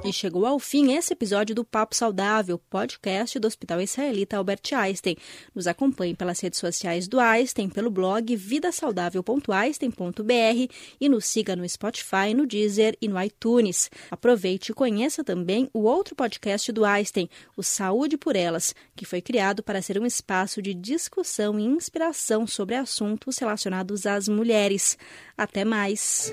E 0.04 0.12
chegou 0.12 0.44
ao 0.44 0.58
fim 0.58 0.92
esse 0.92 1.14
episódio 1.14 1.54
do 1.54 1.64
Papo 1.64 1.96
Saudável, 1.96 2.60
podcast 2.68 3.38
do 3.38 3.46
Hospital 3.46 3.80
Israelita 3.80 4.36
Albert 4.36 4.60
Einstein. 4.74 5.16
Nos 5.54 5.66
acompanhe 5.66 6.14
pelas 6.14 6.40
redes 6.40 6.60
sociais 6.60 7.08
do 7.08 7.18
Einstein, 7.18 7.70
pelo 7.70 7.90
blog 7.90 8.36
vidasaudável.einstein.br 8.36 10.74
e 11.00 11.08
nos 11.08 11.24
siga 11.24 11.56
no 11.56 11.66
Spotify, 11.66 12.34
no 12.36 12.46
Deezer 12.46 12.94
e 13.00 13.08
no 13.08 13.18
iTunes. 13.18 13.90
Aproveite 14.10 14.72
e 14.72 14.74
conheça 14.74 15.24
também 15.24 15.70
o 15.72 15.84
outro 15.84 16.14
podcast 16.14 16.70
do 16.70 16.84
Einstein, 16.84 17.26
o 17.56 17.62
Saúde 17.62 18.18
por 18.18 18.36
Elas, 18.36 18.74
que 18.94 19.06
foi 19.06 19.22
criado 19.22 19.62
para 19.62 19.80
ser 19.80 19.98
um 19.98 20.04
espaço 20.04 20.60
de 20.60 20.74
discussão 20.74 21.58
e 21.58 21.64
inspiração 21.64 22.46
sobre 22.46 22.74
assuntos 22.74 23.38
relacionados 23.38 24.04
às 24.04 24.28
mulheres. 24.28 24.98
Até 25.34 25.64
mais! 25.64 26.30